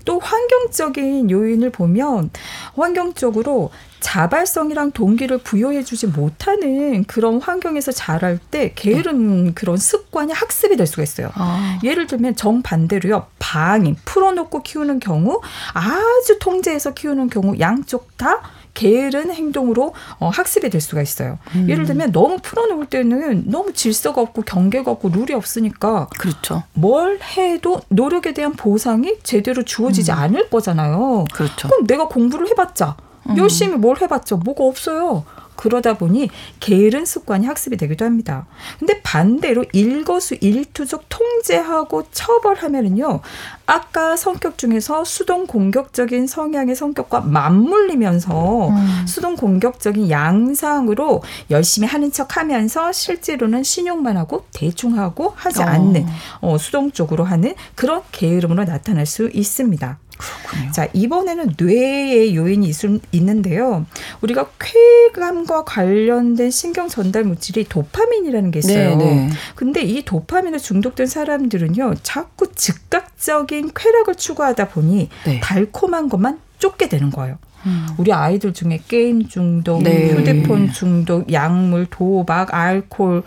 [0.05, 2.29] 또 환경적인 요인을 보면
[2.75, 11.03] 환경적으로 자발성이랑 동기를 부여해주지 못하는 그런 환경에서 자랄 때 게으른 그런 습관이 학습이 될 수가
[11.03, 11.29] 있어요.
[11.33, 11.79] 아.
[11.83, 13.27] 예를 들면 정반대로요.
[13.39, 15.41] 방임, 풀어놓고 키우는 경우,
[15.73, 18.41] 아주 통제해서 키우는 경우 양쪽 다
[18.77, 21.39] 게으른 행동으로 어, 학습이 될 수가 있어요.
[21.55, 21.67] 음.
[21.67, 26.61] 예를 들면 너무 풀어놓을 때는 너무 질서가 없고 경계가 없고 룰이 없으니까 그렇죠.
[26.73, 30.17] 뭘 해도 노력에 대한 보상이 제대로 주어지지 음.
[30.17, 31.25] 않을 거잖아요.
[31.33, 31.67] 그렇죠.
[31.67, 32.95] 그럼 내가 공부를 해봤자
[33.29, 33.37] 음.
[33.37, 35.25] 열심히 뭘 해봤자 뭐가 없어요.
[35.57, 36.29] 그러다 보니
[36.61, 38.45] 게으른 습관이 학습이 되기도 합니다.
[38.79, 43.19] 근데 반대로 일거수 일투족 통제하고 처벌하면은요.
[43.65, 49.05] 아까 성격 중에서 수동 공격적인 성향의 성격과 맞물리면서 음.
[49.05, 55.65] 수동 공격적인 양상으로 열심히 하는 척 하면서 실제로는 신용만 하고 대충 하고 하지 어.
[55.65, 56.05] 않는
[56.39, 59.99] 어, 수동 적으로 하는 그런 게으름으로 나타날 수 있습니다.
[60.17, 60.71] 그렇군요.
[60.71, 62.75] 자, 이번에는 뇌의 요인이 있,
[63.11, 63.85] 있는데요.
[64.21, 68.95] 우리가 쾌감과 관련된 신경 전달 물질이 도파민이라는 게 있어요.
[68.97, 69.29] 네, 네.
[69.55, 71.95] 근데 이 도파민에 중독된 사람들은요.
[72.03, 75.39] 자꾸 즉각적인 쾌락을 추구하다 보니 네.
[75.39, 77.37] 달콤한 것만 쫓게 되는 거예요.
[77.65, 77.87] 음.
[77.97, 80.11] 우리 아이들 중에 게임 중독, 네.
[80.11, 83.23] 휴대폰 중독, 약물, 도박, 알코올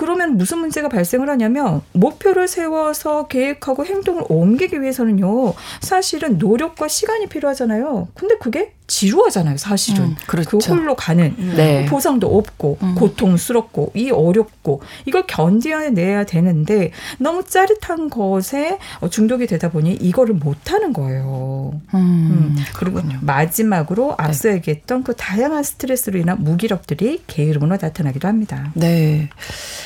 [0.00, 5.52] 그러면 무슨 문제가 발생을 하냐면 목표를 세워서 계획하고 행동을 옮기기 위해서는요.
[5.82, 8.08] 사실은 노력과 시간이 필요하잖아요.
[8.14, 10.02] 근데 그게 지루하잖아요, 사실은.
[10.02, 10.58] 음, 그렇죠.
[10.58, 11.86] 그 홀로 가는 네.
[11.86, 12.94] 보상도 없고 음.
[12.96, 18.78] 고통스럽고 이 어렵고 이걸 견뎌내야 되는데 너무 짜릿한 것에
[19.10, 21.80] 중독이 되다 보니 이거를 못 하는 거예요.
[21.94, 22.56] 음, 음.
[22.74, 24.14] 그리고 마지막으로 네.
[24.18, 24.56] 앞서 네.
[24.56, 28.72] 얘기했던 그 다양한 스트레스로 인한 무기력들이 게으름으로 나타나기도 합니다.
[28.74, 29.28] 네.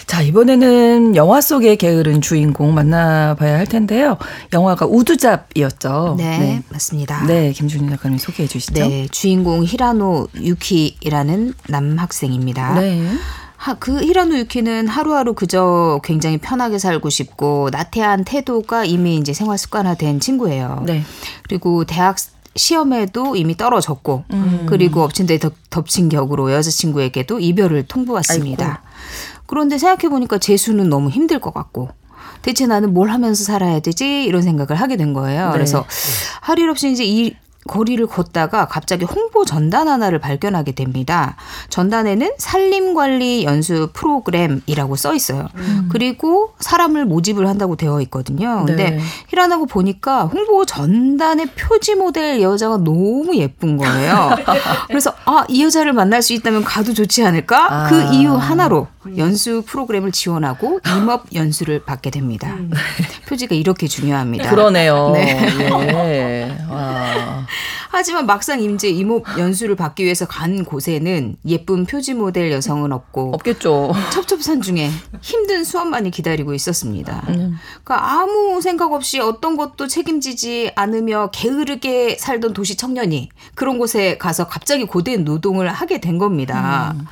[0.06, 4.16] 자, 이번에는 영화 속의 게으른 주인공 만나봐야 할 텐데요.
[4.52, 6.14] 영화가 우두잡이었죠.
[6.18, 6.62] 네, 네.
[6.68, 7.24] 맞습니다.
[7.26, 8.74] 네, 김준희 작가님 소개해 주시죠.
[8.74, 8.88] 네.
[8.88, 12.74] 네, 주인공 히라노 유키라는 남학생입니다.
[12.80, 13.02] 네.
[13.56, 19.56] 하, 그 히라노 유키는 하루하루 그저 굉장히 편하게 살고 싶고 나태한 태도가 이미 이제 생활
[19.56, 20.82] 습관화된 친구예요.
[20.86, 21.02] 네.
[21.48, 22.16] 그리고 대학
[22.56, 24.66] 시험에도 이미 떨어졌고 음.
[24.68, 25.50] 그리고 엎친 데 덮
[25.88, 28.64] 친 격으로 여자친구에게도 이별을 통보했습니다.
[28.64, 28.93] 아이고.
[29.46, 31.90] 그런데 생각해 보니까 재수는 너무 힘들 것 같고
[32.42, 35.46] 대체 나는 뭘 하면서 살아야 되지 이런 생각을 하게 된 거예요.
[35.48, 35.52] 네.
[35.52, 35.84] 그래서
[36.40, 37.34] 할 일 없이 이제 이
[37.66, 41.36] 거리를 걷다가 갑자기 홍보 전단 하나를 발견하게 됩니다.
[41.70, 45.48] 전단에는 산림관리 연수 프로그램이라고 써 있어요.
[45.54, 45.88] 음.
[45.90, 48.64] 그리고 사람을 모집을 한다고 되어 있거든요.
[48.66, 49.00] 근데 네.
[49.28, 54.36] 히라나고 보니까 홍보 전단의 표지 모델 여자가 너무 예쁜 거예요.
[54.88, 57.72] 그래서 아, 이 여자를 만날 수 있다면 가도 좋지 않을까?
[57.72, 57.88] 아.
[57.88, 62.54] 그 이유 하나로 연수 프로그램을 지원하고 임업 연수를 받게 됩니다.
[62.58, 62.70] 음.
[63.28, 64.50] 표지가 이렇게 중요합니다.
[64.50, 65.10] 그러네요.
[65.14, 65.46] 네.
[65.70, 66.56] 예.
[66.68, 67.46] 와.
[67.94, 73.92] 하지만 막상 이제 이모 연수를 받기 위해서 간 곳에는 예쁜 표지 모델 여성은 없고 없겠죠.
[74.12, 77.24] 첩첩산 중에 힘든 수업만이 기다리고 있었습니다.
[77.28, 77.56] 음.
[77.84, 84.48] 그러니까 아무 생각 없이 어떤 것도 책임지지 않으며 게으르게 살던 도시 청년이 그런 곳에 가서
[84.48, 86.94] 갑자기 고된 노동을 하게 된 겁니다.
[86.96, 87.06] 음.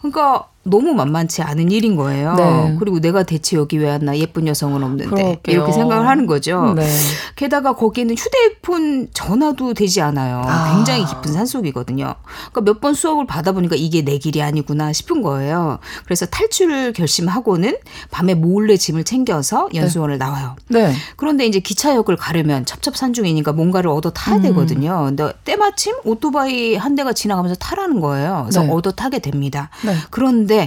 [0.00, 2.34] 그러니까 너무 만만치 않은 일인 거예요.
[2.34, 2.76] 네.
[2.78, 5.54] 그리고 내가 대체 여기 왜 왔나 예쁜 여성은 없는데 그럴게요.
[5.54, 6.74] 이렇게 생각을 하는 거죠.
[6.76, 6.86] 네.
[7.36, 10.42] 게다가 거기는 휴대폰 전화도 되지 않아요.
[10.46, 10.74] 아.
[10.74, 12.14] 굉장히 깊은 산속이거든요.
[12.50, 15.78] 그러니까 몇 번 수업을 받아보니까 이게 내 길이 아니구나 싶은 거예요.
[16.04, 17.76] 그래서 탈출을 결심하고는
[18.12, 19.80] 밤에 몰래 짐을 챙겨서 네.
[19.80, 20.24] 연수원을 네.
[20.24, 20.54] 나와요.
[20.68, 20.92] 네.
[21.16, 24.42] 그런데 이제 기차역을 가려면 첩첩산중이니까 뭔가를 얻어 타야 음.
[24.42, 25.04] 되거든요.
[25.06, 28.42] 근데 때마침 오토바이 한 대가 지나가면서 타라는 거예요.
[28.44, 28.70] 그래서 네.
[28.70, 29.70] 얻어 타게 됩니다.
[29.84, 29.94] 네.
[30.10, 30.57] 그런데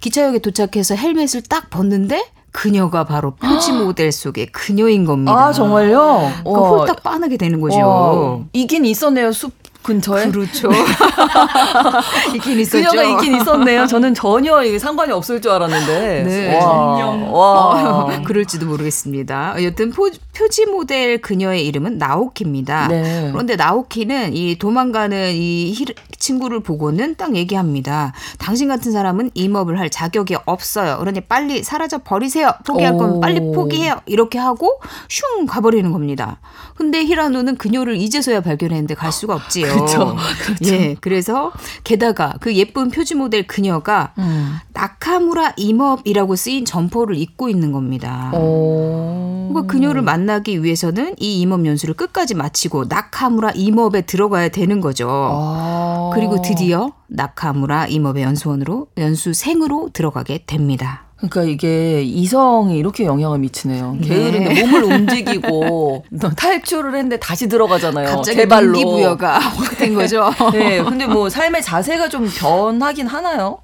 [0.00, 5.32] 기차역에 도착해서 헬멧을 딱 벗는데 그녀가 바로 표지 모델 속의 그녀인 겁니다.
[5.32, 6.30] 아 정말요?
[6.44, 7.78] 그 홀딱 빠르게 되는 거죠.
[7.78, 9.32] 와, 이긴 있었네요.
[9.32, 10.30] 숲 근처에?
[10.30, 10.68] 그렇죠.
[12.34, 12.90] 있긴 있었죠.
[12.90, 13.86] 그녀가 있긴 있었네요.
[13.86, 16.24] 저는 전혀 상관이 없을 줄 알았는데.
[16.24, 16.58] 네.
[16.58, 18.04] 와, 와.
[18.04, 19.62] 어, 그럴지도 모르겠습니다.
[19.62, 22.88] 여튼 포, 표지 모델 그녀의 이름은 나오키입니다.
[22.88, 23.30] 네.
[23.32, 25.86] 그런데 나오키는 이 도망가는 이 히,
[26.18, 28.12] 친구를 보고는 딱 얘기합니다.
[28.38, 30.98] 당신 같은 사람은 임업을 할 자격이 없어요.
[30.98, 32.52] 그러니 빨리 사라져 버리세요.
[32.66, 34.00] 포기할 거면 빨리 포기해요.
[34.06, 36.40] 이렇게 하고 슝 가버리는 겁니다.
[36.74, 39.74] 근데 히라노는 그녀를 이제서야 발견했는데 갈 수가 없지 요.
[39.74, 40.16] 그렇죠.
[40.44, 40.74] 그렇죠.
[40.74, 40.96] 예.
[41.00, 41.52] 그래서
[41.84, 44.56] 게다가 그 예쁜 표지 모델 그녀가 음.
[44.72, 48.30] 나카무라 임업이라고 쓰인 점포를 입고 있는 겁니다.
[48.32, 55.08] 그러니까 그녀를 만나기 위해서는 이 임업 연수를 끝까지 마치고 나카무라 임업에 들어가야 되는 거죠.
[55.10, 56.10] 아.
[56.14, 61.07] 그리고 드디어 나카무라 임업의 연수원으로 연수생으로 들어가게 됩니다.
[61.18, 63.98] 그러니까 이게 이성이 이렇게 영향을 미치네요.
[64.00, 64.08] 네.
[64.08, 66.04] 게으른데 몸을 움직이고
[66.36, 68.06] 탈출을 했는데 다시 들어가잖아요.
[68.06, 69.40] 갑자기 제발로 부여가
[69.78, 70.30] 된 거죠.
[70.52, 73.58] 네, 근데 뭐 삶의 자세가 좀 변하긴 하나요?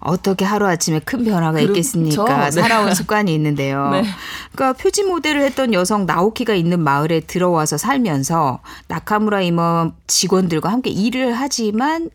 [0.00, 1.72] 어떻게 하루아침에 큰 변화가 그렇죠?
[1.72, 2.44] 있겠습니까?
[2.44, 2.50] 네.
[2.52, 3.90] 살아온 습관이 있는데요.
[3.90, 4.04] 네.
[4.52, 11.34] 그러니까 표지 모델을 했던 여성 나오키가 있는 마을에 들어와서 살면서 나카무라 임업 직원들과 함께 일을
[11.34, 12.10] 하지만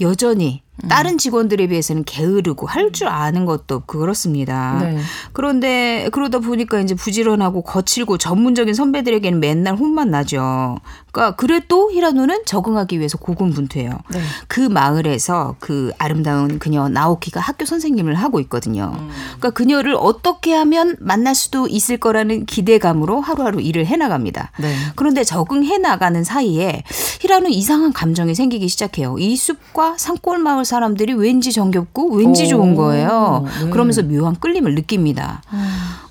[0.00, 4.80] 여전히 다른 직원들에 비해서는 게으르고 할 줄 아는 것도 없고 그렇습니다.
[4.82, 4.98] 네.
[5.32, 10.78] 그런데 그러다 보니까 이제 부지런하고 거칠고 전문적인 선배들에게는 맨날 혼만 나죠.
[11.12, 13.90] 그러니까 그래도 히라노는 적응하기 위해서 고군분투해요.
[14.10, 14.20] 네.
[14.48, 18.92] 그 마을에서 그 아름다운 그녀 나오키가 학교 선생님을 하고 있거든요.
[18.96, 19.10] 음.
[19.38, 24.52] 그러니까 그녀를 어떻게 하면 만날 수도 있을 거라는 기대감으로 하루하루 일을 해나갑니다.
[24.58, 24.74] 네.
[24.96, 26.82] 그런데 적응해 나가는 사이에
[27.20, 29.16] 히라노 이상한 감정이 생기기 시작해요.
[29.18, 33.46] 이 숲과 산골 마을 사람들이 왠지 정겹고 왠지 좋은 거예요.
[33.62, 33.70] 네.
[33.70, 35.42] 그러면서 묘한 끌림을 느낍니다.
[35.52, 35.68] 음.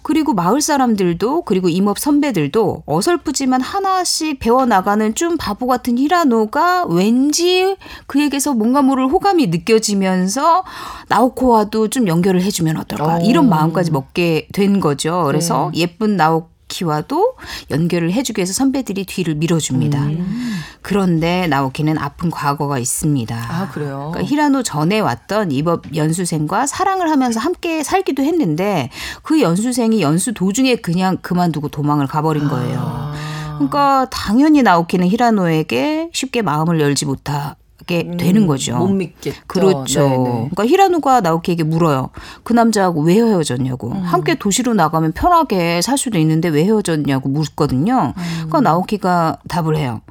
[0.10, 8.56] 그리고 마을 사람들도 그리고 임업 선배들도 어설프지만 하나씩 배워나가는 좀 바보 같은 히라노가 왠지 그에게서
[8.56, 10.64] 뭔가 모를 호감이 느껴지면서
[11.10, 13.20] 나오코와도 좀 연결을 해주면 어떨까 오.
[13.24, 15.26] 이런 마음까지 먹게 된 거죠.
[15.28, 15.82] 그래서 네.
[15.82, 17.36] 예쁜 나오 나오키와도
[17.72, 20.00] 연결을 해주기 위해서 선배들이 뒤를 밀어줍니다.
[20.02, 20.60] 음.
[20.82, 23.36] 그런데 나오키는 아픈 과거가 있습니다.
[23.36, 24.12] 아 그래요?
[24.14, 28.90] 그러니까 히라노 전에 왔던 이법 연수생과 사랑을 하면서 함께 살기도 했는데
[29.24, 32.80] 그 연수생이 연수 도중에 그냥 그만두고 도망을 가버린 거예요.
[32.80, 33.14] 아.
[33.56, 37.56] 그러니까 당연히 나오키는 히라노에게 쉽게 마음을 열지 못하
[37.90, 38.78] 게 음, 되는 거죠.
[38.78, 39.42] 못 믿겠죠.
[39.48, 40.00] 그렇죠.
[40.02, 40.24] 네네.
[40.24, 42.12] 그러니까 히라노가 나오키에게 물어요.
[42.44, 43.92] 그 남자하고 왜 헤어졌냐고.
[43.92, 44.02] 음.
[44.04, 48.14] 함께 도시로 나가면 편하게 살 수도 있는데 왜 헤어졌냐고 묻거든요.
[48.16, 48.24] 음.
[48.34, 50.02] 그러니까 나오키가 답을 해요.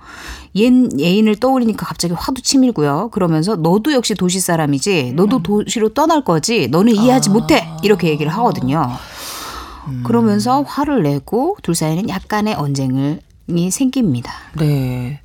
[0.56, 3.10] 옛 애인을 떠올리니까 갑자기 화도 치밀고요.
[3.12, 5.12] 그러면서 너도 역시 도시 사람이지.
[5.14, 5.42] 너도 음.
[5.44, 6.66] 도시로 떠날 거지.
[6.68, 7.32] 너는 이해하지 아.
[7.32, 7.68] 못해.
[7.84, 8.88] 이렇게 얘기를 하거든요.
[9.86, 10.02] 음.
[10.04, 14.32] 그러면서 화를 내고 둘 사이는 약간의 언쟁이 생깁니다.
[14.58, 15.20] 네.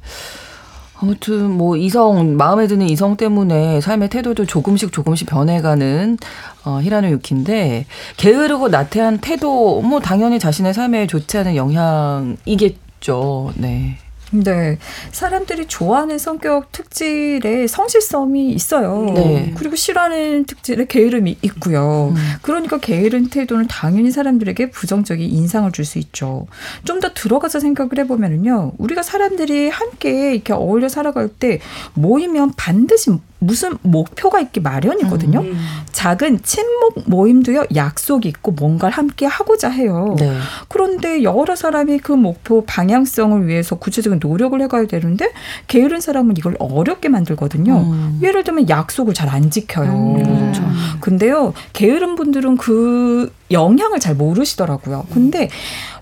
[1.04, 6.18] 아무튼 뭐 이성 마음에 드는 이성 때문에 삶의 태도도 조금씩 조금씩 변해가는
[6.64, 7.86] 어, 히라노 유키인데
[8.16, 13.52] 게으르고 나태한 태도 뭐 당연히 자신의 삶에 좋지 않은 영향이겠죠.
[13.56, 13.98] 네.
[14.34, 14.78] 네.
[15.12, 19.12] 사람들이 좋아하는 성격 특질에 성실성이 있어요.
[19.14, 19.54] 네.
[19.56, 22.14] 그리고 싫어하는 특질에 게으름이 있고요.
[22.16, 22.22] 음.
[22.42, 26.48] 그러니까 게으른 태도는 당연히 사람들에게 부정적인 인상을 줄 수 있죠.
[26.86, 28.72] 좀 더 들어가서 생각을 해보면요.
[28.78, 31.60] 우리가 사람들이 함께 이렇게 어울려 살아갈 때
[31.96, 33.10] 모이면 반드시
[33.44, 35.42] 무슨 목표가 있기 마련이거든요.
[35.42, 35.58] 음.
[35.92, 40.16] 작은 친목 모임도요 약속이 있고 뭔가를 함께 하고자 해요.
[40.18, 40.38] 네.
[40.68, 45.32] 그런데 여러 사람이 그 목표 방향성을 위해서 구체적인 노력을 해가야 되는데
[45.68, 47.78] 게으른 사람은 이걸 어렵게 만들거든요.
[47.78, 48.20] 음.
[48.22, 49.90] 예를 들면 약속을 잘 안 지켜요.
[49.90, 50.24] 음.
[50.24, 50.64] 그렇죠.
[51.00, 55.06] 근데요 게으른 분들은 그 영향을 잘 모르시더라고요.
[55.12, 55.50] 근데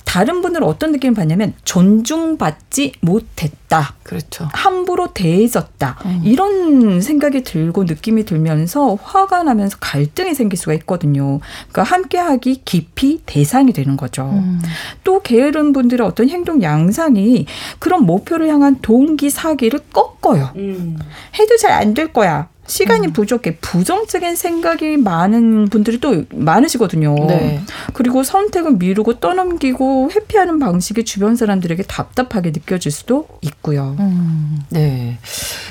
[0.05, 3.95] 다른 분들은 어떤 느낌을 받냐면 존중받지 못했다.
[4.03, 4.49] 그렇죠.
[4.53, 5.97] 함부로 대해졌다.
[6.05, 6.21] 음.
[6.25, 11.39] 이런 생각이 들고 느낌이 들면서 화가 나면서 갈등이 생길 수가 있거든요.
[11.71, 14.23] 그러니까 함께하기 깊이 대상이 되는 거죠.
[14.33, 14.61] 음.
[15.03, 17.45] 또 게으른 분들의 어떤 행동 양상이
[17.79, 20.51] 그런 목표를 향한 동기 사기를 꺾어요.
[20.57, 20.99] 음.
[21.39, 22.47] 해도 잘 안 될 거야.
[22.72, 23.13] 시간이 음.
[23.13, 27.15] 부족해 부정적인 생각이 많은 분들이 또 많으시거든요.
[27.28, 27.61] 네.
[27.91, 33.97] 그리고 선택은 미루고 떠넘기고 회피하는 방식이 주변 사람들에게 답답하게 느껴질 수도 있고요.
[33.99, 34.61] 음.
[34.69, 35.17] 네.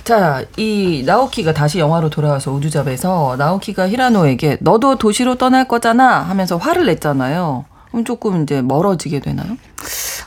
[0.04, 6.84] 자, 이 나오키가 다시 영화로 돌아와서 우드잡에서 나오키가 히라노에게 너도 도시로 떠날 거잖아 하면서 화를
[6.84, 7.64] 냈잖아요.
[7.88, 9.56] 그럼 조금 이제 멀어지게 되나요?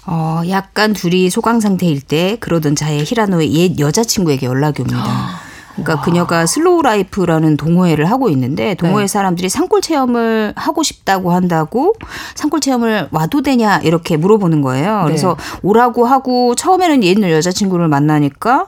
[0.08, 5.53] 어, 약간 둘이 소강 상태일 때 그러던 자의 히라노의 옛 여자친구에게 연락이 옵니다.
[5.76, 6.02] 그러니까 와.
[6.02, 9.08] 그녀가 슬로우 라이프라는 동호회를 하고 있는데 동호회 네.
[9.08, 11.94] 사람들이 산골 체험을 하고 싶다고 한다고
[12.36, 15.04] 산골 체험을 와도 되냐 이렇게 물어보는 거예요.
[15.06, 15.60] 그래서 네.
[15.64, 18.68] 오라고 하고 처음에는 옛날 여자친구를 만나니까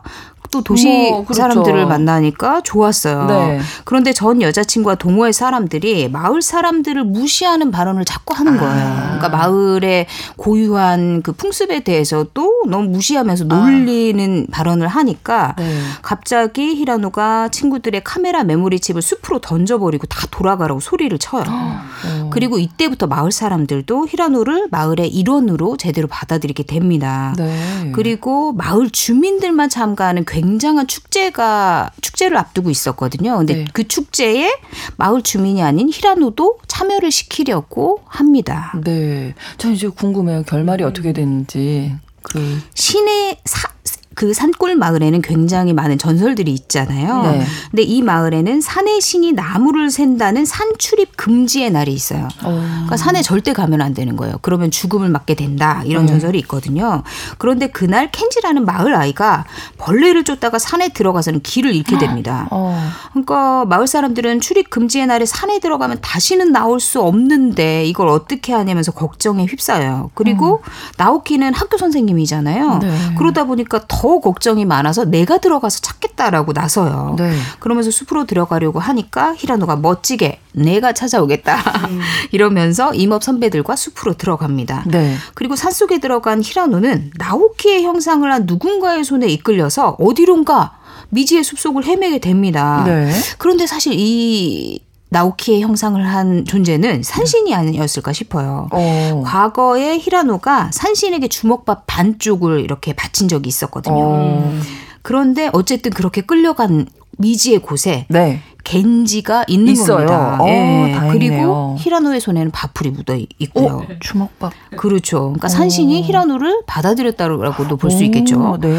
[0.56, 1.42] 또 도시 뭐, 그렇죠.
[1.42, 3.26] 사람들을 만나니까 좋았어요.
[3.26, 3.60] 네.
[3.84, 8.60] 그런데 전 여자친구와 동호회 사람들이 마을 사람들을 무시하는 발언을 자꾸 하는 아.
[8.62, 8.88] 거예요.
[8.88, 9.02] 아.
[9.18, 14.52] 그러니까 마을의 고유한 그 풍습에 대해서 또 너무 무시하면서 놀리는 아.
[14.56, 15.78] 발언을 하니까 네.
[16.02, 21.44] 갑자기 히라노가 친구들의 카메라 메모리 칩을 숲으로 던져버리고 다 돌아가라고 소리를 쳐요.
[21.50, 22.30] 어.
[22.32, 27.34] 그리고 이때부터 마을 사람들도 히라노를 마을의 일원으로 제대로 받아들이게 됩니다.
[27.38, 27.92] 네.
[27.94, 33.38] 그리고 마을 주민들만 참가하는 굉장 한 축제가 축제를 앞두고 있었거든요.
[33.38, 33.66] 근데 네.
[33.74, 34.52] 그 축제에
[34.98, 38.74] 마을 주민이 아닌 히라노도 참여를 시키려고 합니다.
[38.84, 39.34] 네.
[39.58, 40.44] 저 이제 궁금해요.
[40.44, 41.96] 결말이 어떻게 되는지.
[42.24, 43.70] 그 신의 사,
[44.16, 47.22] 그 산골 마을에는 굉장히 많은 전설들이 있잖아요.
[47.24, 47.46] 네.
[47.70, 52.30] 근데 이 마을에는 산의 신이 나무를 샌다는 산 출입 금지의 날이 있어요.
[52.44, 52.48] 오.
[52.48, 52.52] 어.
[52.54, 54.38] 그러니까 산에 절대 가면 안 되는 거예요.
[54.42, 55.82] 그러면 죽음을 맞게 된다.
[55.86, 56.14] 이런 네.
[56.14, 57.04] 전설이 있거든요.
[57.38, 59.46] 그런데 그날 켄지라는 마을 아이가
[59.78, 62.48] 벌레를 쫓다가 산에 들어가서는 길을 잃게 됩니다.
[62.52, 62.80] 어.
[63.12, 68.94] 그러니까 마을 사람들은 출입 금지의 날에 산에 들어가면 다시는 나올 수 없는데 이걸 어떻게 하냐면서
[68.94, 70.12] 걱정에 휩싸여요.
[70.14, 70.72] 그리고 음.
[70.98, 72.80] 나오키는 학교 선생님이잖아요.
[72.80, 73.16] 네.
[73.18, 77.16] 그러다 보니까 더더 걱정이 많아서 내가 들어가서 찾겠다라고 나서요.
[77.18, 77.36] 네.
[77.60, 81.58] 그러면서 숲으로 들어가려고 하니까 히라노가 멋지게 내가 찾아오겠다
[81.90, 82.00] 음.
[82.32, 84.84] 이러면서 임업 선배들과 숲으로 들어갑니다.
[84.86, 85.16] 네.
[85.34, 90.78] 그리고 산속에 들어간 히라노는 나오키의 형상을 한 누군가의 손에 이끌려서 어디론가
[91.10, 92.84] 미지의 숲속을 헤매게 됩니다.
[92.86, 93.12] 네.
[93.40, 98.68] 그런데 사실 이 나오키의 형상을 한 존재는 산신이 아니었을까 싶어요.
[98.72, 99.24] 어.
[99.26, 103.96] 과거에 히라노가 산신에게 주먹밥 반쪽을 이렇게 바친 적이 있었거든요.
[103.98, 104.60] 어.
[105.02, 106.88] 그런데 어쨌든 그렇게 끌려간
[107.18, 108.42] 미지의 곳에 네.
[108.66, 110.06] 겐지가 있는 있어요.
[110.08, 110.38] 겁니다.
[110.42, 111.00] 어, 네.
[111.12, 113.68] 그리고 히라노의 손에는 밥풀이 묻어 있고요.
[113.68, 114.52] 어, 주먹밥.
[114.76, 115.20] 그렇죠.
[115.20, 116.06] 그러니까 산신이 어.
[116.06, 118.58] 히라노를 받아들였다고도 볼 수 있겠죠.
[118.60, 118.70] 네.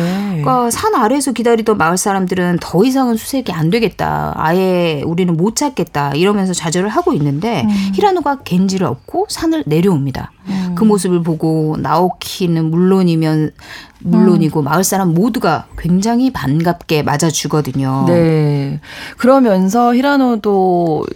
[0.43, 4.35] 그러니까 산 아래에서 기다리던 마을 사람들은 더 이상은 수색이 안 되겠다.
[4.37, 6.13] 아예 우리는 못 찾겠다.
[6.15, 7.69] 이러면서 좌절을 하고 있는데 음.
[7.95, 10.33] 히라노가 겐지를 얻고 산을 내려옵니다.
[10.49, 10.75] 음.
[10.75, 13.53] 그 모습을 보고 나오키는 물론이면
[14.01, 14.65] 물론이고 음.
[14.65, 18.05] 마을 사람 모두가 굉장히 반갑게 맞아주거든요.
[18.09, 18.81] 네.
[19.19, 21.07] 그러면서 히라노도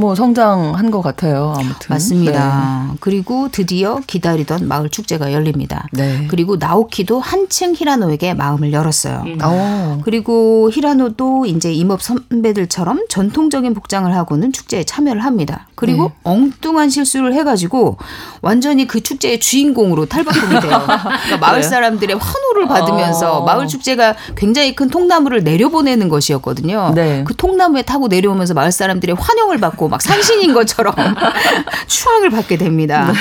[0.00, 1.52] 뭐 성장한 것 같아요.
[1.56, 2.86] 아무튼 맞습니다.
[2.90, 2.96] 네.
[3.00, 5.86] 그리고 드디어 기다리던 마을 축제가 열립니다.
[5.92, 6.26] 네.
[6.28, 9.22] 그리고 나오키도 한층 히라노에게 마음을 열었어요.
[9.26, 9.38] 음.
[9.42, 10.00] 어.
[10.02, 15.68] 그리고 히라노도 이제 임업 선배들처럼 전통적인 복장을 하고는 축제에 참여를 합니다.
[15.74, 16.14] 그리고 네.
[16.24, 17.98] 엉뚱한 실수를 해가지고
[18.40, 20.80] 완전히 그 축제의 주인공으로 탈바꿈이 돼요.
[20.86, 23.44] 그러니까 마을 사람들의 환호를 받으면서 어.
[23.44, 26.92] 마을 축제가 굉장히 큰 통나무를 내려보내는 것이었거든요.
[26.94, 27.22] 네.
[27.24, 30.94] 그 통나무에 타고 내려오면서 마을 사람들의 환영을 받고 막 산신인 것처럼
[31.86, 33.12] 추앙을 받게 됩니다.
[33.12, 33.18] 네.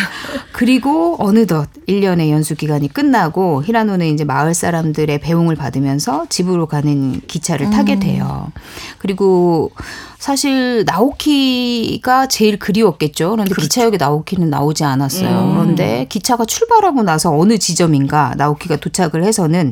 [0.51, 7.67] 그리고 어느덧 1년의 연수 기간이 끝나고 히라노는 이제 마을 사람들의 배웅을 받으면서 집으로 가는 기차를
[7.67, 7.71] 음.
[7.71, 8.51] 타게 돼요.
[8.99, 9.71] 그리고
[10.19, 13.31] 사실 나오키가 제일 그리웠겠죠.
[13.31, 13.61] 그런데 그렇죠.
[13.63, 15.29] 기차역에 나오키는 나오지 않았어요.
[15.29, 15.53] 음.
[15.53, 19.71] 그런데 기차가 출발하고 나서 어느 지점인가 나오키가 도착을 해서는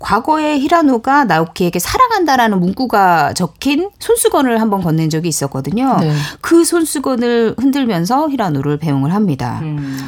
[0.00, 5.98] 과거에 히라노가 나오키에게 사랑한다라는 문구가 적힌 손수건을 한번 건넨 적이 있었거든요.
[6.00, 6.12] 네.
[6.40, 9.60] 그 손수건을 흔들면서 히라노를 배웅을 합니다.
[9.62, 10.04] 음.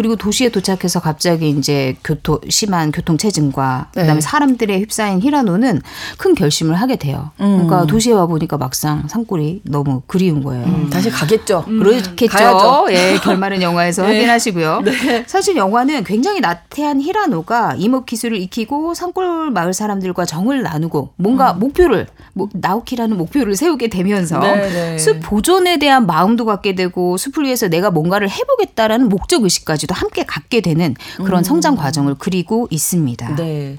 [0.00, 4.00] 그리고 도시에 도착해서 갑자기 이제 교토 심한 교통 체증과 네.
[4.00, 5.82] 그다음에 사람들의 휩싸인 히라노는
[6.16, 7.32] 큰 결심을 하게 돼요.
[7.38, 7.66] 음.
[7.66, 10.64] 그러니까 도시에 와 보니까 막상 산골이 너무 그리운 거예요.
[10.64, 10.88] 음.
[10.88, 11.66] 다시 가겠죠.
[11.68, 11.80] 음.
[11.80, 12.32] 그렇겠죠.
[12.32, 12.86] 가야죠.
[12.92, 14.14] 예, 결말은 영화에서 네.
[14.14, 14.80] 확인하시고요.
[14.86, 15.24] 네.
[15.26, 21.58] 사실 영화는 굉장히 나태한 히라노가 이목 기술을 익히고 산골 마을 사람들과 정을 나누고 뭔가 음.
[21.58, 24.98] 목표를 뭐, 나오키라는 목표를 세우게 되면서 네, 네.
[24.98, 30.24] 숲 보존에 대한 마음도 갖게 되고 숲을 위해서 내가 뭔가를 해보겠다라는 목적 의식까지 가지도 함께
[30.24, 31.44] 갖게 되는 그런 음.
[31.44, 33.34] 성장 과정을 그리고 있습니다.
[33.34, 33.76] 네.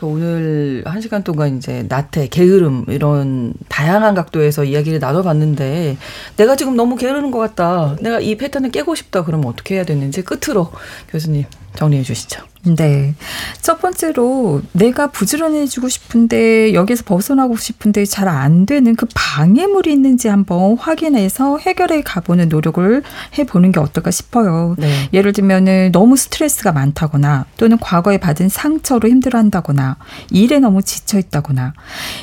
[0.00, 5.96] 오늘 한 시간 동안 이제 나태, 게으름 이런 다양한 각도에서 이야기를 나눠봤는데
[6.36, 7.96] 내가 지금 너무 게으르는 것 같다.
[8.00, 9.24] 내가 이 패턴을 깨고 싶다.
[9.24, 10.70] 그러면 어떻게 해야 되는지 끝으로
[11.08, 11.44] 교수님
[11.78, 12.42] 정리해 주시죠.
[12.76, 13.14] 네.
[13.62, 20.76] 첫 번째로 내가 부지런해지고 싶은데 여기서 벗어나고 싶은데 잘 안 되는 그 방해물이 있는지 한번
[20.76, 23.02] 확인해서 해결해 가보는 노력을
[23.38, 24.74] 해보는 게 어떨까 싶어요.
[24.76, 25.08] 네.
[25.14, 29.96] 예를 들면은 너무 스트레스가 많다거나 또는 과거에 받은 상처로 힘들어한다거나
[30.30, 31.72] 일에 너무 지쳐 있다거나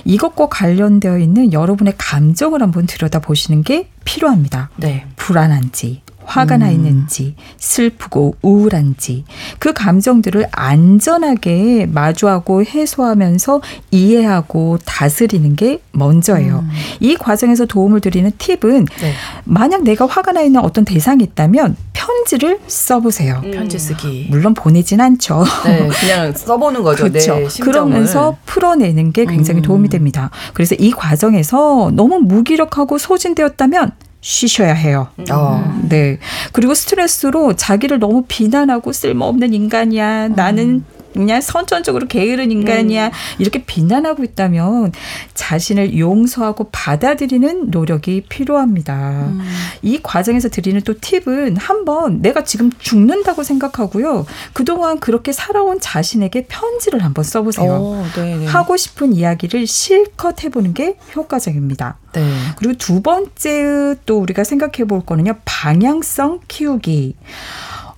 [0.03, 4.69] 이것과 관련되어 있는 여러분의 감정을 한번 들여다 보시는 게 필요합니다.
[4.75, 5.07] 네.
[5.15, 6.59] 불안한지 화가 음.
[6.59, 9.23] 나 있는지, 슬프고 우울한지,
[9.59, 13.61] 그 감정들을 안전하게 마주하고 해소하면서
[13.91, 16.59] 이해하고 다스리는 게 먼저예요.
[16.59, 16.69] 음.
[16.99, 19.13] 이 과정에서 도움을 드리는 팁은 네.
[19.43, 23.41] 만약 내가 화가 나 있는 어떤 대상이 있다면 편지를 써보세요.
[23.43, 23.51] 음.
[23.51, 24.27] 편지 쓰기.
[24.29, 25.43] 물론 보내진 않죠.
[25.65, 27.09] 네, 그냥 써보는 거죠.
[27.09, 27.35] 그렇죠.
[27.35, 29.63] 네, 그러면서 풀어내는 게 굉장히 음.
[29.63, 30.29] 도움이 됩니다.
[30.53, 33.91] 그래서 이 과정에서 너무 무기력하고 소진되었다면
[34.25, 35.07] 쉬셔야 해요.
[35.31, 35.79] 어.
[35.87, 36.17] 네.
[36.51, 40.29] 그리고 스트레스로 자기를 너무 비난하고 쓸모없는 인간이야.
[40.29, 40.83] 나는
[41.15, 43.07] 그냥 선천적으로 게으른 인간이야.
[43.07, 43.11] 음.
[43.39, 44.91] 이렇게 비난하고 있다면
[45.33, 49.27] 자신을 용서하고 받아들이는 노력이 필요합니다.
[49.27, 49.41] 음.
[49.81, 54.25] 이 과정에서 드리는 또 팁은 한번 내가 지금 죽는다고 생각하고요.
[54.53, 57.71] 그동안 그렇게 살아온 자신에게 편지를 한번 써보세요.
[57.71, 58.03] 오,
[58.47, 61.97] 하고 싶은 이야기를 실컷 해보는 게 효과적입니다.
[62.13, 62.33] 네.
[62.57, 65.35] 그리고 두 번째 또 우리가 생각해 볼 거는요.
[65.45, 67.15] 방향성 키우기.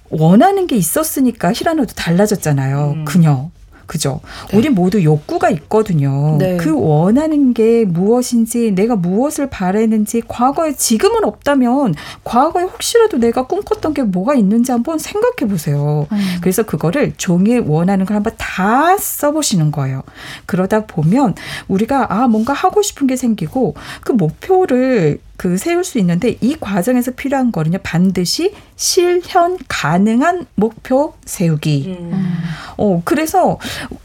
[0.09, 2.93] 원하는 게 있었으니까 히라노도 달라졌잖아요.
[2.97, 3.05] 음.
[3.05, 3.49] 그녀.
[3.87, 4.19] 그죠?
[4.51, 4.57] 네.
[4.57, 6.35] 우리 모두 욕구가 있거든요.
[6.37, 6.57] 네.
[6.57, 11.95] 그 원하는 게 무엇인지, 내가 무엇을 바라는지, 과거에 지금은 없다면,
[12.25, 16.05] 과거에 혹시라도 내가 꿈꿨던 게 뭐가 있는지 한번 생각해 보세요.
[16.11, 16.37] 음.
[16.41, 20.03] 그래서 그거를 종이에 원하는 걸 한번 다 써보시는 거예요.
[20.45, 21.35] 그러다 보면
[21.69, 27.11] 우리가 아, 뭔가 하고 싶은 게 생기고, 그 목표를 그 세울 수 있는데 이 과정에서
[27.11, 31.95] 필요한 거는요 반드시 실현 가능한 목표 세우기.
[31.99, 32.37] 음.
[32.77, 33.59] 어 그래서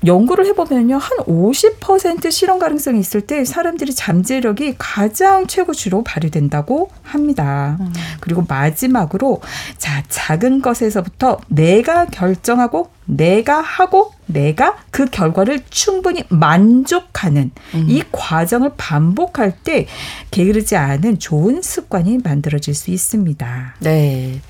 [0.05, 7.79] 연구를 해보면요 한 50% 실현 가능성이 있을 때 사람들이 잠재력이 가장 최고치로 발휘된다고 합니다.
[7.81, 7.93] 음.
[8.21, 9.41] 그리고 마지막으로
[9.79, 17.87] 자 작은 것에서부터 내가 결정하고 내가 하고 내가 그 결과를 충분히 만족하는 음.
[17.89, 19.87] 이 과정을 반복할 때
[20.31, 23.77] 게으르지 않은 좋은 습관이 만들어질 수 있습니다.
[23.81, 24.41] 네.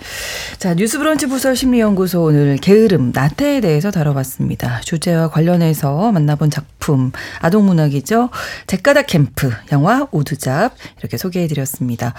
[0.58, 4.80] 자, 뉴스브런치 부설 심리연구소 오늘 게으름, 나태에 대해서 다뤄봤습니다.
[4.80, 8.30] 주제와 관련해서 만나본 작품, 아동문학이죠.
[8.66, 12.14] 잭가다 캠프, 영화 우두잡 이렇게 소개해드렸습니다.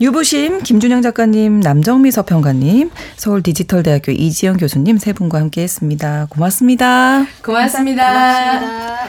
[0.00, 6.26] 뉴부심, 김준영 작가님, 남정미 서평가님, 서울 디지털대학교 이지영 교수님 세 분과 함께했습니다.
[6.30, 6.95] 고맙습니다.
[7.42, 8.42] 고맙습니다.
[8.50, 9.06] 고맙습니다.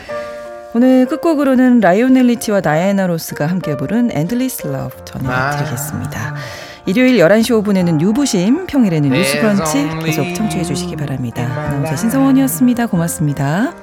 [0.74, 6.20] 오늘 끝곡으로는 라이오넬 리치와 다이애나 로스가 함께 부른 Endless Love 전해드리겠습니다.
[6.20, 6.36] 아.
[6.86, 11.44] 일요일 11시 5분에는 유부심, 평일에는 뉴스 브런치 계속 청취해 주시기 바랍니다.
[11.44, 12.88] 아나운서 신성원이었습니다.
[12.88, 13.74] 고맙습니다.